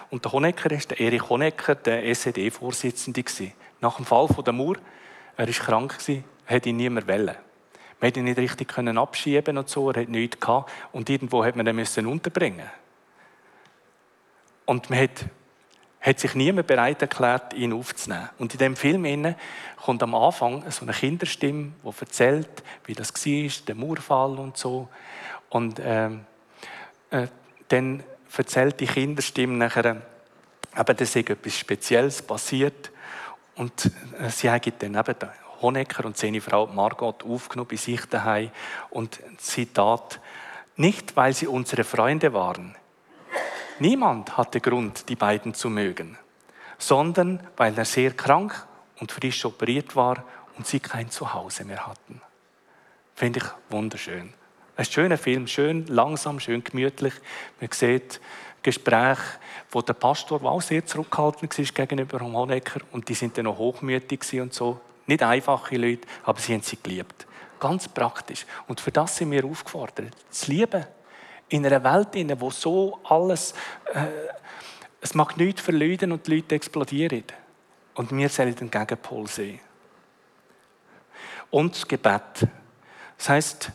Und 0.09 0.23
der 0.23 0.31
Honecker 0.31 0.71
ist 0.71 0.91
der 0.91 0.99
Erich 0.99 1.29
Honecker, 1.29 1.75
der 1.75 2.05
SED-Vorsitzende. 2.05 3.23
Nach 3.81 3.97
dem 3.97 4.05
Fall 4.05 4.27
der 4.45 4.53
Mauer, 4.53 4.75
er 5.37 5.47
war 5.47 5.53
krank, 5.53 5.97
hat 6.45 6.65
ihn 6.65 6.77
niemand 6.77 7.07
wollen. 7.07 7.35
Man 8.01 8.07
konnte 8.13 8.19
ihn 8.19 8.25
nicht 8.25 8.37
richtig 8.37 8.77
abschieben 8.77 9.57
und 9.57 9.69
so, 9.69 9.91
er 9.91 10.01
hat 10.01 10.09
nichts 10.09 10.39
gehabt. 10.39 10.71
Und 10.93 11.09
irgendwo 11.09 11.43
hat 11.43 11.55
man 11.55 11.67
ihn 11.67 12.05
unterbringen 12.05 12.69
Und 14.65 14.89
man 14.89 14.99
hat, 14.99 15.25
hat 15.99 16.19
sich 16.19 16.33
niemand 16.33 16.67
bereit 16.67 17.01
erklärt, 17.01 17.53
ihn 17.53 17.73
aufzunehmen. 17.73 18.29
Und 18.37 18.53
in 18.53 18.59
dem 18.59 18.75
Film 18.77 19.35
kommt 19.83 20.01
am 20.01 20.15
Anfang 20.15 20.63
so 20.71 20.83
eine 20.83 20.93
Kinderstimme, 20.93 21.73
die 21.83 21.99
erzählt, 21.99 22.63
wie 22.85 22.93
das 22.93 23.13
war, 23.13 23.65
der 23.67 23.75
Mauerfall 23.75 24.39
und 24.39 24.57
so. 24.57 24.87
Und 25.49 25.81
ähm, 25.83 26.25
äh, 27.11 27.27
dann 27.67 28.03
erzählt 28.35 28.79
die 28.79 28.87
Kinderstimme 28.87 29.57
nachher, 29.57 29.85
eben, 29.85 30.01
da 30.97 31.05
sei 31.05 31.21
etwas 31.21 31.57
Spezielles 31.57 32.21
passiert. 32.21 32.91
Und 33.55 33.91
äh, 34.19 34.29
sie 34.29 34.49
haben 34.49 34.73
dann 34.79 34.95
eben 34.95 35.29
Honecker 35.61 36.05
und 36.05 36.17
seine 36.17 36.41
Frau 36.41 36.67
Margot 36.67 37.23
aufgenommen 37.23 37.69
bei 37.69 37.75
sich 37.75 38.05
daheim. 38.05 38.51
Und 38.89 39.19
Zitat, 39.37 40.19
nicht 40.75 41.15
weil 41.15 41.33
sie 41.33 41.47
unsere 41.47 41.83
Freunde 41.83 42.33
waren. 42.33 42.75
Niemand 43.79 44.37
hatte 44.37 44.61
Grund, 44.61 45.07
die 45.09 45.15
beiden 45.15 45.53
zu 45.53 45.69
mögen, 45.69 46.17
sondern 46.77 47.39
weil 47.55 47.77
er 47.77 47.85
sehr 47.85 48.11
krank 48.11 48.67
und 48.99 49.11
frisch 49.11 49.45
operiert 49.45 49.95
war 49.95 50.23
und 50.57 50.67
sie 50.67 50.79
kein 50.79 51.09
Zuhause 51.09 51.63
mehr 51.63 51.87
hatten. 51.87 52.21
Finde 53.15 53.39
ich 53.39 53.45
wunderschön. 53.69 54.33
Ein 54.79 54.85
schöner 54.85 55.17
Film, 55.17 55.45
schön 55.45 55.87
langsam, 55.87 56.39
schön 56.39 56.63
gemütlich. 56.63 57.13
Man 57.59 57.69
sieht 57.69 58.21
Gespräche, 58.63 59.21
wo 59.71 59.81
der 59.81 59.91
Pastor 59.91 60.41
auch 60.45 60.61
sehr 60.61 60.85
zurückhaltend 60.85 61.57
war 61.57 61.65
gegenüber 61.65 62.21
Honecker 62.21 62.79
und 62.93 63.09
die 63.09 63.13
sind 63.13 63.37
dann 63.37 63.43
noch 63.43 63.57
hochmütig 63.57 64.39
und 64.39 64.53
so. 64.53 64.79
Nicht 65.05 65.21
einfache 65.21 65.75
Leute, 65.75 66.07
aber 66.23 66.39
sie 66.39 66.53
haben 66.53 66.61
sie 66.61 66.77
geliebt. 66.81 67.27
Ganz 67.59 67.89
praktisch. 67.89 68.45
Und 68.69 68.79
für 68.79 68.91
das 68.91 69.17
sind 69.17 69.31
wir 69.31 69.43
aufgefordert. 69.43 70.15
Zu 70.29 70.49
lieben. 70.49 70.85
In 71.49 71.65
einer 71.65 71.83
Welt, 71.83 72.15
in 72.15 72.39
wo 72.39 72.49
so 72.49 73.01
alles, 73.03 73.53
äh, 73.93 74.05
es 75.01 75.13
mag 75.13 75.35
nichts 75.35 75.59
verleuden 75.59 76.13
und 76.13 76.25
die 76.25 76.37
Leute 76.37 76.55
explodieren. 76.55 77.25
Und 77.95 78.15
wir 78.15 78.29
sollen 78.29 78.55
den 78.55 78.71
Gegenpol 78.71 79.27
sehen. 79.27 79.59
Und 81.49 81.75
das 81.75 81.85
Gebet. 81.85 82.47
Das 83.17 83.27
heisst, 83.27 83.73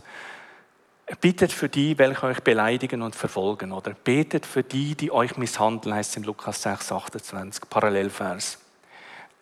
Bittet 1.21 1.53
für 1.53 1.69
die, 1.69 1.99
welche 1.99 2.25
euch 2.25 2.41
beleidigen 2.41 3.03
und 3.03 3.15
verfolgen. 3.15 3.73
Oder 3.73 3.93
betet 3.93 4.47
für 4.47 4.63
die, 4.63 4.95
die 4.95 5.13
euch 5.13 5.37
misshandeln, 5.37 5.95
heißt 5.95 6.13
es 6.13 6.17
in 6.17 6.23
Lukas 6.25 6.63
6, 6.63 6.93
28, 6.93 7.69
Parallelvers. 7.69 8.59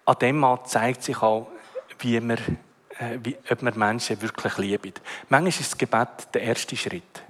An 0.05 0.17
dem 0.21 0.39
Mal 0.39 0.65
zeigt 0.65 1.05
sich 1.05 1.23
auch, 1.23 1.49
wie 2.01 2.21
wir, 2.21 2.39
äh, 2.99 3.19
wie, 3.23 3.37
ob 3.49 3.63
wir 3.63 3.75
Menschen 3.77 4.21
wirklich 4.21 4.59
lieben. 4.59 4.93
Manchmal 5.29 5.49
ist 5.51 5.61
das 5.61 5.79
Gebet 5.79 6.35
der 6.35 6.43
erste 6.43 6.77
Schritt. 6.77 7.23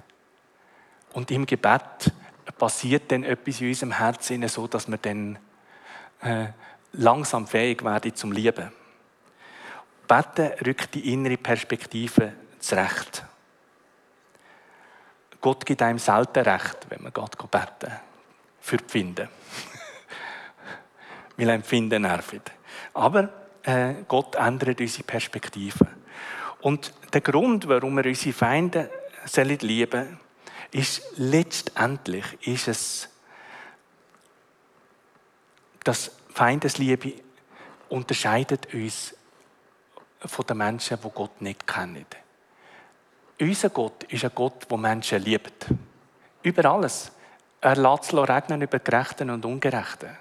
Und 1.13 1.29
im 1.29 1.45
Gebet 1.45 2.11
passiert 2.57 3.11
dann 3.11 3.23
etwas 3.23 3.61
in 3.61 3.67
unserem 3.67 3.91
Herzen, 3.91 4.47
so 4.47 4.67
dass 4.67 4.87
wir 4.87 4.97
dann 4.97 5.37
äh, 6.21 6.47
langsam 6.93 7.45
fähig 7.45 7.83
werden 7.83 8.15
zum 8.15 8.31
Lieben. 8.31 8.71
Beten 10.07 10.51
rückt 10.65 10.95
die 10.95 11.13
innere 11.13 11.37
Perspektive 11.37 12.33
zurecht. 12.59 13.23
Gott 15.43 15.65
gibt 15.65 15.81
einem 15.81 15.99
selten 15.99 16.39
recht, 16.45 16.87
wenn 16.87 17.03
man 17.03 17.11
Gott 17.11 17.37
beten 17.37 17.91
für 18.61 18.77
die 18.77 18.89
Finden. 18.89 19.27
Weil 21.37 21.49
Empfinden 21.49 22.03
nervt. 22.03 22.49
Aber 22.93 23.27
äh, 23.63 23.93
Gott 24.07 24.35
ändert 24.35 24.79
unsere 24.79 25.03
Perspektive. 25.03 25.85
Und 26.61 26.93
der 27.11 27.19
Grund, 27.19 27.67
warum 27.67 27.97
wir 27.97 28.05
unsere 28.05 28.33
Feinde 28.33 28.89
sollen 29.25 29.59
lieben 29.59 30.17
ist 30.71 31.03
letztendlich 31.17 32.25
ist 32.47 32.67
es, 32.69 33.09
dass 35.83 36.09
Feindesliebe 36.33 37.15
unterscheidet 37.89 38.73
uns 38.73 39.13
von 40.21 40.47
den 40.47 40.57
Menschen, 40.57 40.97
die 41.03 41.09
Gott 41.09 41.41
nicht 41.41 41.67
kennen. 41.67 42.05
Unser 43.39 43.69
Gott 43.69 44.03
ist 44.03 44.23
ein 44.23 44.31
Gott, 44.33 44.69
der 44.69 44.77
Menschen 44.77 45.21
liebt. 45.21 45.65
Über 46.41 46.65
alles. 46.65 47.11
Er 47.61 47.75
lässt 47.75 48.13
es 48.13 48.13
regnen 48.13 48.61
über 48.61 48.79
Gerechten 48.79 49.29
und 49.29 49.45
Ungerechten. 49.45 50.17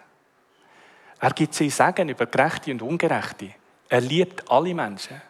Er 1.20 1.30
gibt 1.30 1.54
sein 1.54 1.70
Segen 1.70 2.08
über 2.08 2.26
Gerechte 2.26 2.70
und 2.70 2.82
Ungerechte. 2.82 3.50
Er 3.88 4.00
liebt 4.00 4.50
alle 4.50 4.74
Menschen. 4.74 5.20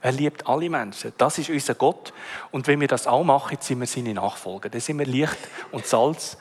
Er 0.00 0.12
liebt 0.12 0.46
alle 0.46 0.70
Menschen. 0.70 1.12
Das 1.18 1.38
ist 1.38 1.50
unser 1.50 1.74
Gott. 1.74 2.12
Und 2.50 2.66
wenn 2.66 2.80
wir 2.80 2.88
das 2.88 3.06
auch 3.06 3.24
machen, 3.24 3.58
sind 3.60 3.80
wir 3.80 3.86
seine 3.86 4.14
Nachfolger. 4.14 4.68
Dann 4.68 4.80
sind 4.80 4.98
wir 4.98 5.06
Licht 5.06 5.38
und 5.72 5.86
Salz 5.86 6.38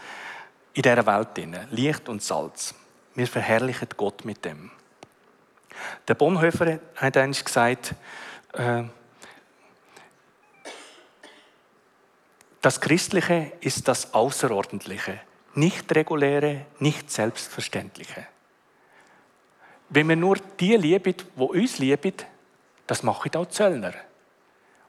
in 0.73 0.83
dieser 0.83 1.05
Welt. 1.05 1.29
Licht 1.71 2.07
und 2.07 2.21
Salz. 2.21 2.75
Wir 3.15 3.27
verherrlichen 3.27 3.87
Gott 3.97 4.25
mit 4.25 4.45
dem. 4.45 4.69
Der 6.07 6.13
Bonhoeffer 6.13 6.79
hat 6.95 7.17
einst 7.17 7.45
gesagt, 7.45 7.95
äh, 8.53 8.83
Das 12.67 12.82
Christliche 12.82 13.53
ist 13.62 13.88
das 13.88 14.13
Außerordentliche, 14.13 15.21
nicht 15.56 15.89
reguläre, 15.95 16.65
nicht 16.80 17.10
selbstverständliche. 17.10 18.27
Wenn 19.88 20.10
wir 20.10 20.17
nur 20.17 20.36
die 20.60 20.75
lieben, 20.75 21.15
die 21.15 21.41
uns 21.41 21.77
lieben, 21.77 22.12
das 22.86 23.03
machen 23.03 23.34
auch 23.38 23.47
Zöllner. 23.47 23.93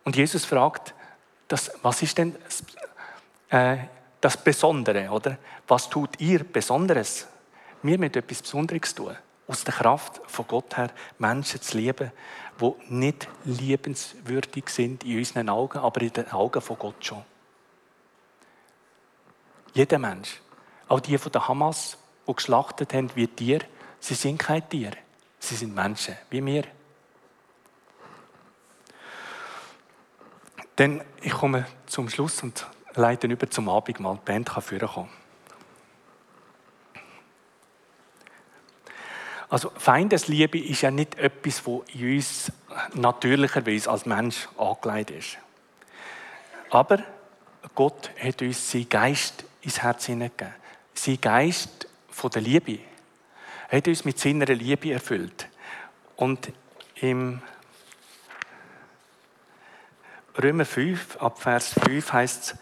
Und 0.03 0.17
Jesus 0.17 0.45
fragt, 0.45 0.93
das, 1.47 1.71
was 1.81 2.03
ist 2.03 2.19
denn 2.19 2.35
das, 2.45 2.65
äh, 3.51 3.77
das 4.21 4.37
Besondere, 4.37 5.09
oder? 5.11 5.39
Was 5.69 5.89
tut 5.89 6.21
ihr 6.21 6.43
Besonderes? 6.43 7.29
Wir 7.85 7.97
müssen 7.97 8.17
etwas 8.17 8.43
Besonderes 8.43 8.93
tun. 8.93 9.17
Aus 9.47 9.63
der 9.63 9.75
Kraft 9.75 10.21
von 10.27 10.49
Gott 10.49 10.77
her 10.77 10.91
Menschen 11.21 11.63
zu 11.63 11.79
lieben, 11.79 12.11
die 12.61 12.73
nicht 12.93 13.29
liebenswürdig 13.45 14.69
sind 14.69 15.05
in 15.05 15.19
unseren 15.19 15.49
Augen, 15.49 15.79
aber 15.79 16.01
in 16.01 16.13
den 16.13 16.33
Augen 16.33 16.61
von 16.61 16.77
Gott 16.77 17.05
schon. 17.05 17.23
Jeder 19.79 20.01
Mensch, 20.01 20.41
auch 20.89 20.99
die 20.99 21.17
von 21.19 21.31
der 21.31 21.47
Hamas, 21.47 21.99
die 22.27 22.35
geschlachtet 22.35 22.93
haben 22.95 23.15
wie 23.15 23.29
Tiere, 23.29 23.65
sie 24.01 24.15
sind 24.15 24.37
kein 24.37 24.69
Tier, 24.69 24.91
sie 25.39 25.55
sind 25.55 25.73
Menschen, 25.73 26.17
wie 26.31 26.45
wir. 26.45 26.65
Dann, 30.75 31.05
ich 31.23 31.31
komme 31.31 31.65
zum 31.87 32.09
Schluss 32.09 32.43
und 32.43 32.67
leite 32.95 33.29
über 33.29 33.49
zum 33.49 33.69
Abendmahl. 33.69 34.17
Die 34.17 34.25
Band 34.25 34.49
kann 34.49 34.63
vorkommen. 34.65 35.11
Also 39.49 39.71
Feindesliebe 39.77 40.59
ist 40.59 40.83
ja 40.83 40.91
nicht 40.91 41.15
etwas, 41.19 41.63
das 41.63 41.95
in 41.95 42.17
uns 42.17 42.53
natürlicherweise 42.95 43.89
als 43.89 44.07
Mensch 44.07 44.49
angelegt 44.59 45.13
ist. 45.13 45.39
Aber 46.71 46.99
Gott 47.77 48.11
hat 48.21 48.43
uns 48.43 48.73
seinen 48.73 48.89
Geist 48.89 49.45
ins 49.61 49.83
Herz 49.83 50.07
hineingegeben. 50.07 50.55
Sein 50.95 51.21
Geist 51.21 51.89
von 52.11 52.31
der 52.31 52.43
Liebe. 52.43 52.79
Er 53.69 53.79
hat 53.79 53.89
uns 53.89 54.05
mit 54.05 54.19
seiner 54.19 54.47
Liebe 54.47 54.93
erfüllt. 54.93 55.49
Und 56.17 56.53
im 56.97 57.41
Römer 60.41 60.65
5, 60.65 61.17
ab 61.17 61.41
Vers 61.41 61.75
5 61.85 62.13
heißt 62.13 62.43
es, 62.43 62.59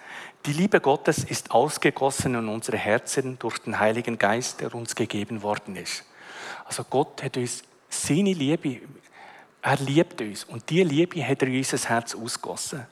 die 0.46 0.52
Liebe 0.52 0.80
Gottes 0.80 1.24
ist 1.24 1.50
ausgegossen 1.50 2.36
in 2.36 2.48
unsere 2.48 2.76
Herzen 2.76 3.38
durch 3.38 3.58
den 3.58 3.80
Heiligen 3.80 4.16
Geist, 4.16 4.60
der 4.60 4.74
uns 4.74 4.94
gegeben 4.94 5.42
worden 5.42 5.74
ist. 5.76 6.04
Also 6.64 6.84
Gott 6.84 7.22
hat 7.22 7.36
uns 7.36 7.64
seine 7.88 8.32
Liebe, 8.32 8.80
er 9.62 9.76
liebt 9.78 10.20
uns 10.20 10.44
und 10.44 10.70
die 10.70 10.84
Liebe 10.84 11.26
hat 11.26 11.42
er 11.42 11.48
in 11.48 11.58
unser 11.58 11.88
Herz 11.88 12.14
ausgossen. 12.14 12.86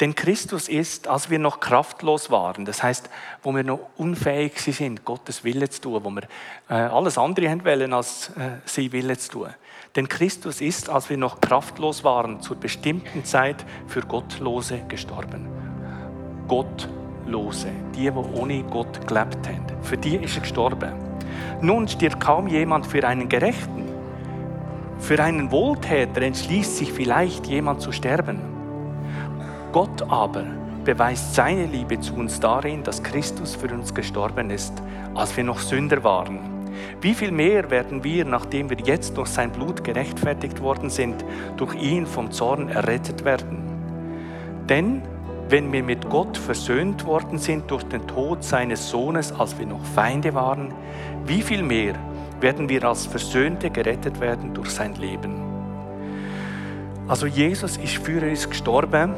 Denn 0.00 0.14
Christus 0.14 0.68
ist, 0.68 1.06
als 1.06 1.30
wir 1.30 1.38
noch 1.38 1.60
kraftlos 1.60 2.30
waren, 2.30 2.64
das 2.64 2.82
heißt, 2.82 3.08
wo 3.42 3.54
wir 3.54 3.62
noch 3.62 3.78
unfähig 3.96 4.58
sind, 4.58 5.04
Gottes 5.04 5.44
Wille 5.44 5.68
zu 5.70 5.82
tun, 5.82 6.00
wo 6.02 6.10
wir 6.10 6.22
äh, 6.68 6.74
alles 6.74 7.16
andere 7.16 7.48
haben 7.48 7.64
wollen, 7.64 7.92
als 7.92 8.30
äh, 8.30 8.58
sein 8.64 8.90
Wille 8.92 9.16
zu 9.16 9.30
tun. 9.30 9.48
Denn 9.94 10.08
Christus 10.08 10.60
ist, 10.60 10.88
als 10.88 11.08
wir 11.10 11.16
noch 11.16 11.40
kraftlos 11.40 12.02
waren, 12.02 12.40
zur 12.40 12.56
bestimmten 12.56 13.24
Zeit 13.24 13.64
für 13.86 14.00
Gottlose 14.00 14.80
gestorben. 14.88 15.48
Gottlose, 16.48 17.68
die, 17.94 18.10
die 18.10 18.10
ohne 18.10 18.64
Gott 18.64 19.06
gelebt 19.06 19.46
haben. 19.46 19.64
Für 19.82 19.96
die 19.96 20.16
ist 20.16 20.34
er 20.34 20.40
gestorben. 20.40 20.92
Nun 21.60 21.86
stirbt 21.86 22.18
kaum 22.20 22.48
jemand 22.48 22.86
für 22.86 23.06
einen 23.06 23.28
Gerechten. 23.28 23.84
Für 24.98 25.22
einen 25.22 25.52
Wohltäter 25.52 26.22
entschließt 26.22 26.78
sich 26.78 26.92
vielleicht 26.92 27.46
jemand 27.46 27.80
zu 27.80 27.92
sterben. 27.92 28.53
Gott 29.74 30.02
aber 30.08 30.44
beweist 30.84 31.34
seine 31.34 31.66
Liebe 31.66 31.98
zu 31.98 32.14
uns 32.14 32.38
darin, 32.38 32.84
dass 32.84 33.02
Christus 33.02 33.56
für 33.56 33.74
uns 33.74 33.92
gestorben 33.92 34.50
ist, 34.50 34.72
als 35.16 35.36
wir 35.36 35.42
noch 35.42 35.58
Sünder 35.58 36.04
waren. 36.04 36.38
Wie 37.00 37.12
viel 37.12 37.32
mehr 37.32 37.68
werden 37.72 38.04
wir, 38.04 38.24
nachdem 38.24 38.70
wir 38.70 38.76
jetzt 38.84 39.16
durch 39.16 39.30
sein 39.30 39.50
Blut 39.50 39.82
gerechtfertigt 39.82 40.60
worden 40.60 40.90
sind, 40.90 41.24
durch 41.56 41.74
ihn 41.74 42.06
vom 42.06 42.30
Zorn 42.30 42.68
errettet 42.68 43.24
werden? 43.24 43.64
Denn 44.68 45.02
wenn 45.48 45.72
wir 45.72 45.82
mit 45.82 46.08
Gott 46.08 46.36
versöhnt 46.36 47.04
worden 47.04 47.38
sind 47.38 47.68
durch 47.68 47.82
den 47.82 48.06
Tod 48.06 48.44
seines 48.44 48.88
Sohnes, 48.88 49.32
als 49.32 49.58
wir 49.58 49.66
noch 49.66 49.84
Feinde 49.84 50.34
waren, 50.34 50.72
wie 51.26 51.42
viel 51.42 51.64
mehr 51.64 51.96
werden 52.38 52.68
wir 52.68 52.84
als 52.84 53.06
Versöhnte 53.06 53.70
gerettet 53.70 54.20
werden 54.20 54.54
durch 54.54 54.70
sein 54.70 54.94
Leben? 54.94 55.34
Also 57.08 57.26
Jesus 57.26 57.76
ist 57.76 57.96
für 57.96 58.22
uns 58.22 58.48
gestorben, 58.48 59.14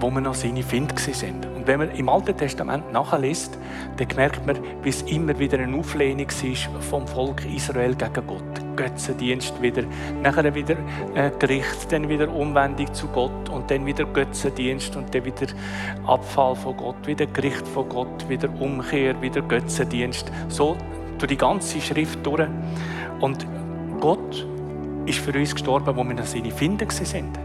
wo 0.00 0.10
wir 0.10 0.20
noch 0.20 0.34
seine 0.34 0.62
Finde 0.62 0.94
sind. 0.98 1.46
Und 1.46 1.66
wenn 1.66 1.78
man 1.78 1.90
im 1.92 2.08
Alten 2.08 2.36
Testament 2.36 2.92
nachliest, 2.92 3.58
dann 3.96 4.08
merkt 4.16 4.46
man, 4.46 4.56
wie 4.82 4.88
es 4.88 5.02
immer 5.02 5.38
wieder 5.38 5.58
eine 5.58 5.76
Auflehnung 5.76 6.26
war 6.28 6.82
vom 6.82 7.06
Volk 7.06 7.44
Israel 7.46 7.94
gegen 7.94 8.26
Gott. 8.26 8.42
Götzendienst 8.76 9.60
wieder, 9.62 9.84
nachher 10.22 10.54
wieder 10.54 10.76
äh, 11.14 11.30
Gericht, 11.38 11.90
dann 11.90 12.08
wieder 12.08 12.28
Umwendung 12.28 12.92
zu 12.92 13.06
Gott 13.08 13.48
und 13.48 13.70
dann 13.70 13.86
wieder 13.86 14.04
Götzendienst 14.04 14.94
und 14.96 15.14
dann 15.14 15.24
wieder 15.24 15.46
Abfall 16.06 16.54
von 16.54 16.76
Gott, 16.76 17.06
wieder 17.06 17.26
Gericht 17.26 17.66
von 17.66 17.88
Gott, 17.88 18.28
wieder 18.28 18.50
Umkehr, 18.60 19.20
wieder 19.22 19.40
Götzendienst. 19.40 20.30
So 20.48 20.76
durch 21.18 21.30
die 21.30 21.38
ganze 21.38 21.80
Schrift 21.80 22.24
durch. 22.24 22.46
Und 23.20 23.46
Gott 24.00 24.46
ist 25.06 25.20
für 25.20 25.32
uns 25.32 25.54
gestorben, 25.54 25.96
wo 25.96 26.04
wir 26.04 26.14
noch 26.14 26.26
seine 26.26 26.50
Finden 26.50 26.90
sind. 26.90 27.38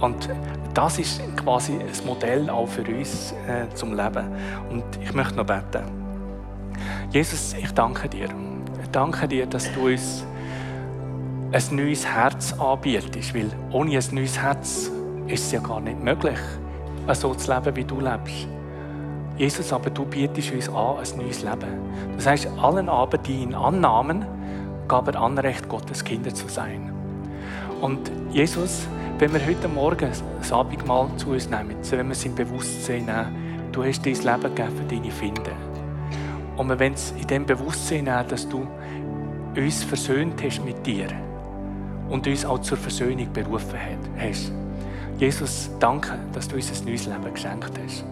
Und 0.00 0.28
das 0.76 0.98
ist 0.98 1.22
quasi 1.36 1.72
ein 1.72 2.06
Modell 2.06 2.50
auch 2.50 2.68
für 2.68 2.82
uns 2.82 3.32
äh, 3.48 3.74
zum 3.74 3.94
Leben. 3.94 4.26
Und 4.68 4.84
ich 5.02 5.14
möchte 5.14 5.34
noch 5.36 5.46
beten. 5.46 5.84
Jesus, 7.10 7.54
ich 7.54 7.72
danke 7.72 8.10
dir. 8.10 8.28
Ich 8.82 8.90
danke 8.90 9.26
dir, 9.26 9.46
dass 9.46 9.72
du 9.72 9.86
uns 9.86 10.26
ein 11.50 11.76
neues 11.76 12.06
Herz 12.06 12.52
anbietest, 12.52 13.34
weil 13.34 13.50
ohne 13.72 13.96
ein 13.96 14.04
neues 14.12 14.38
Herz 14.38 14.90
ist 15.26 15.46
es 15.46 15.52
ja 15.52 15.60
gar 15.60 15.80
nicht 15.80 16.02
möglich, 16.02 16.38
so 17.12 17.34
zu 17.34 17.54
leben, 17.54 17.74
wie 17.74 17.84
du 17.84 17.98
lebst. 18.00 18.46
Jesus, 19.38 19.72
aber 19.72 19.88
du 19.88 20.04
bietest 20.04 20.52
uns 20.52 20.68
an 20.68 20.98
ein 20.98 21.16
neues 21.16 21.42
Leben. 21.42 21.80
Das 22.16 22.26
heißt, 22.26 22.48
allen 22.60 22.90
aber, 22.90 23.16
die 23.16 23.42
ihn 23.42 23.54
annahmen, 23.54 24.26
gab 24.88 25.08
er 25.08 25.22
Anrecht, 25.22 25.70
Gottes 25.70 26.04
Kinder 26.04 26.34
zu 26.34 26.48
sein. 26.48 26.92
Und 27.80 28.10
Jesus, 28.30 28.86
wenn 29.18 29.32
wir 29.32 29.46
heute 29.46 29.66
Morgen 29.66 30.10
das 30.38 30.52
Abendmahl 30.52 31.08
zu 31.16 31.30
uns 31.30 31.48
nehmen, 31.48 31.74
wenn 31.90 32.06
wir 32.06 32.12
es 32.12 32.24
im 32.26 32.34
Bewusstsein 32.34 33.06
nehmen, 33.06 33.70
du 33.72 33.82
hast 33.82 34.04
dein 34.04 34.12
Leben 34.12 34.54
gegeben 34.54 34.76
für 34.76 34.94
deine 34.94 35.10
Finde. 35.10 35.52
Und 36.56 36.68
wir 36.68 36.78
wollen 36.78 36.92
es 36.92 37.12
in 37.12 37.26
dem 37.26 37.46
Bewusstsein 37.46 38.04
nehmen, 38.04 38.28
dass 38.28 38.46
du 38.46 38.66
uns 39.56 39.84
versöhnt 39.84 40.42
hast 40.44 40.62
mit 40.62 40.86
dir 40.86 41.06
und 42.10 42.26
uns 42.26 42.44
auch 42.44 42.58
zur 42.58 42.76
Versöhnung 42.76 43.32
berufen 43.32 43.78
hast. 44.18 44.52
Jesus, 45.18 45.70
danke, 45.80 46.18
dass 46.34 46.46
du 46.48 46.56
uns 46.56 46.70
ein 46.78 46.86
neues 46.86 47.06
Leben 47.06 47.32
geschenkt 47.32 47.72
hast. 47.82 48.04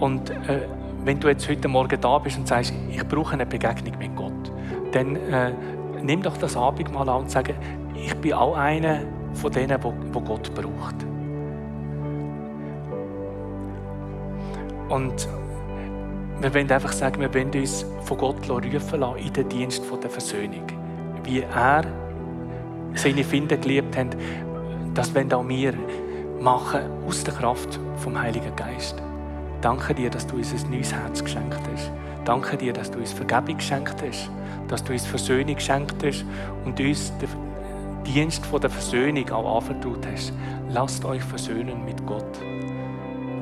Und 0.00 0.30
äh, 0.30 0.66
wenn 1.04 1.20
du 1.20 1.28
jetzt 1.28 1.46
heute 1.46 1.68
Morgen 1.68 2.00
da 2.00 2.16
bist 2.18 2.38
und 2.38 2.48
sagst, 2.48 2.72
ich 2.90 3.06
brauche 3.06 3.34
eine 3.34 3.44
Begegnung 3.44 3.98
mit 3.98 4.16
Gott, 4.16 4.50
dann 4.92 5.16
äh, 5.16 5.52
nimm 6.02 6.22
doch 6.22 6.38
das 6.38 6.56
Abendmahl 6.56 7.08
an 7.10 7.22
und 7.22 7.30
sag, 7.30 7.52
ich 7.94 8.14
bin 8.14 8.32
auch 8.32 8.56
einer, 8.56 9.00
von 9.34 9.52
denen, 9.52 9.80
die 9.80 10.20
Gott 10.20 10.54
braucht. 10.54 10.96
Und 14.88 15.28
wir 16.40 16.54
wollen 16.54 16.70
einfach 16.70 16.92
sagen, 16.92 17.20
wir 17.20 17.32
wollen 17.32 17.50
uns 17.52 17.86
von 18.02 18.18
Gott 18.18 18.50
rufen 18.50 19.00
lassen 19.00 19.16
in 19.18 19.32
den 19.32 19.48
Dienst 19.48 19.82
der 20.02 20.10
Versöhnung. 20.10 20.66
Wie 21.24 21.40
er 21.40 21.84
seine 22.94 23.24
Finden 23.24 23.60
geliebt 23.60 23.96
hat, 23.96 24.16
das 24.92 25.14
wollen 25.14 25.32
auch 25.32 25.48
wir 25.48 25.72
machen 26.40 26.80
aus 27.06 27.24
der 27.24 27.34
Kraft 27.34 27.78
vom 27.96 28.20
Heiligen 28.20 28.54
Geist. 28.56 29.00
Danke 29.60 29.94
dir, 29.94 30.10
dass 30.10 30.26
du 30.26 30.36
uns 30.36 30.52
ein 30.52 30.70
neues 30.70 30.92
Herz 30.92 31.22
geschenkt 31.22 31.60
hast. 31.72 31.90
Danke 32.24 32.56
dir, 32.56 32.72
dass 32.72 32.90
du 32.90 32.98
uns 32.98 33.12
Vergebung 33.12 33.56
geschenkt 33.56 34.02
hast, 34.06 34.28
dass 34.68 34.82
du 34.82 34.92
uns 34.92 35.06
Versöhnung 35.06 35.54
geschenkt 35.54 36.04
hast 36.04 36.24
und 36.64 36.78
uns 36.80 37.12
Dienst 38.06 38.46
der 38.60 38.70
Versöhnung 38.70 39.30
auch 39.30 39.58
anvertraut 39.58 40.06
hast. 40.06 40.32
Lasst 40.68 41.04
euch 41.04 41.22
versöhnen 41.22 41.84
mit 41.84 42.04
Gott. 42.06 42.38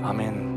Amen. 0.02 0.49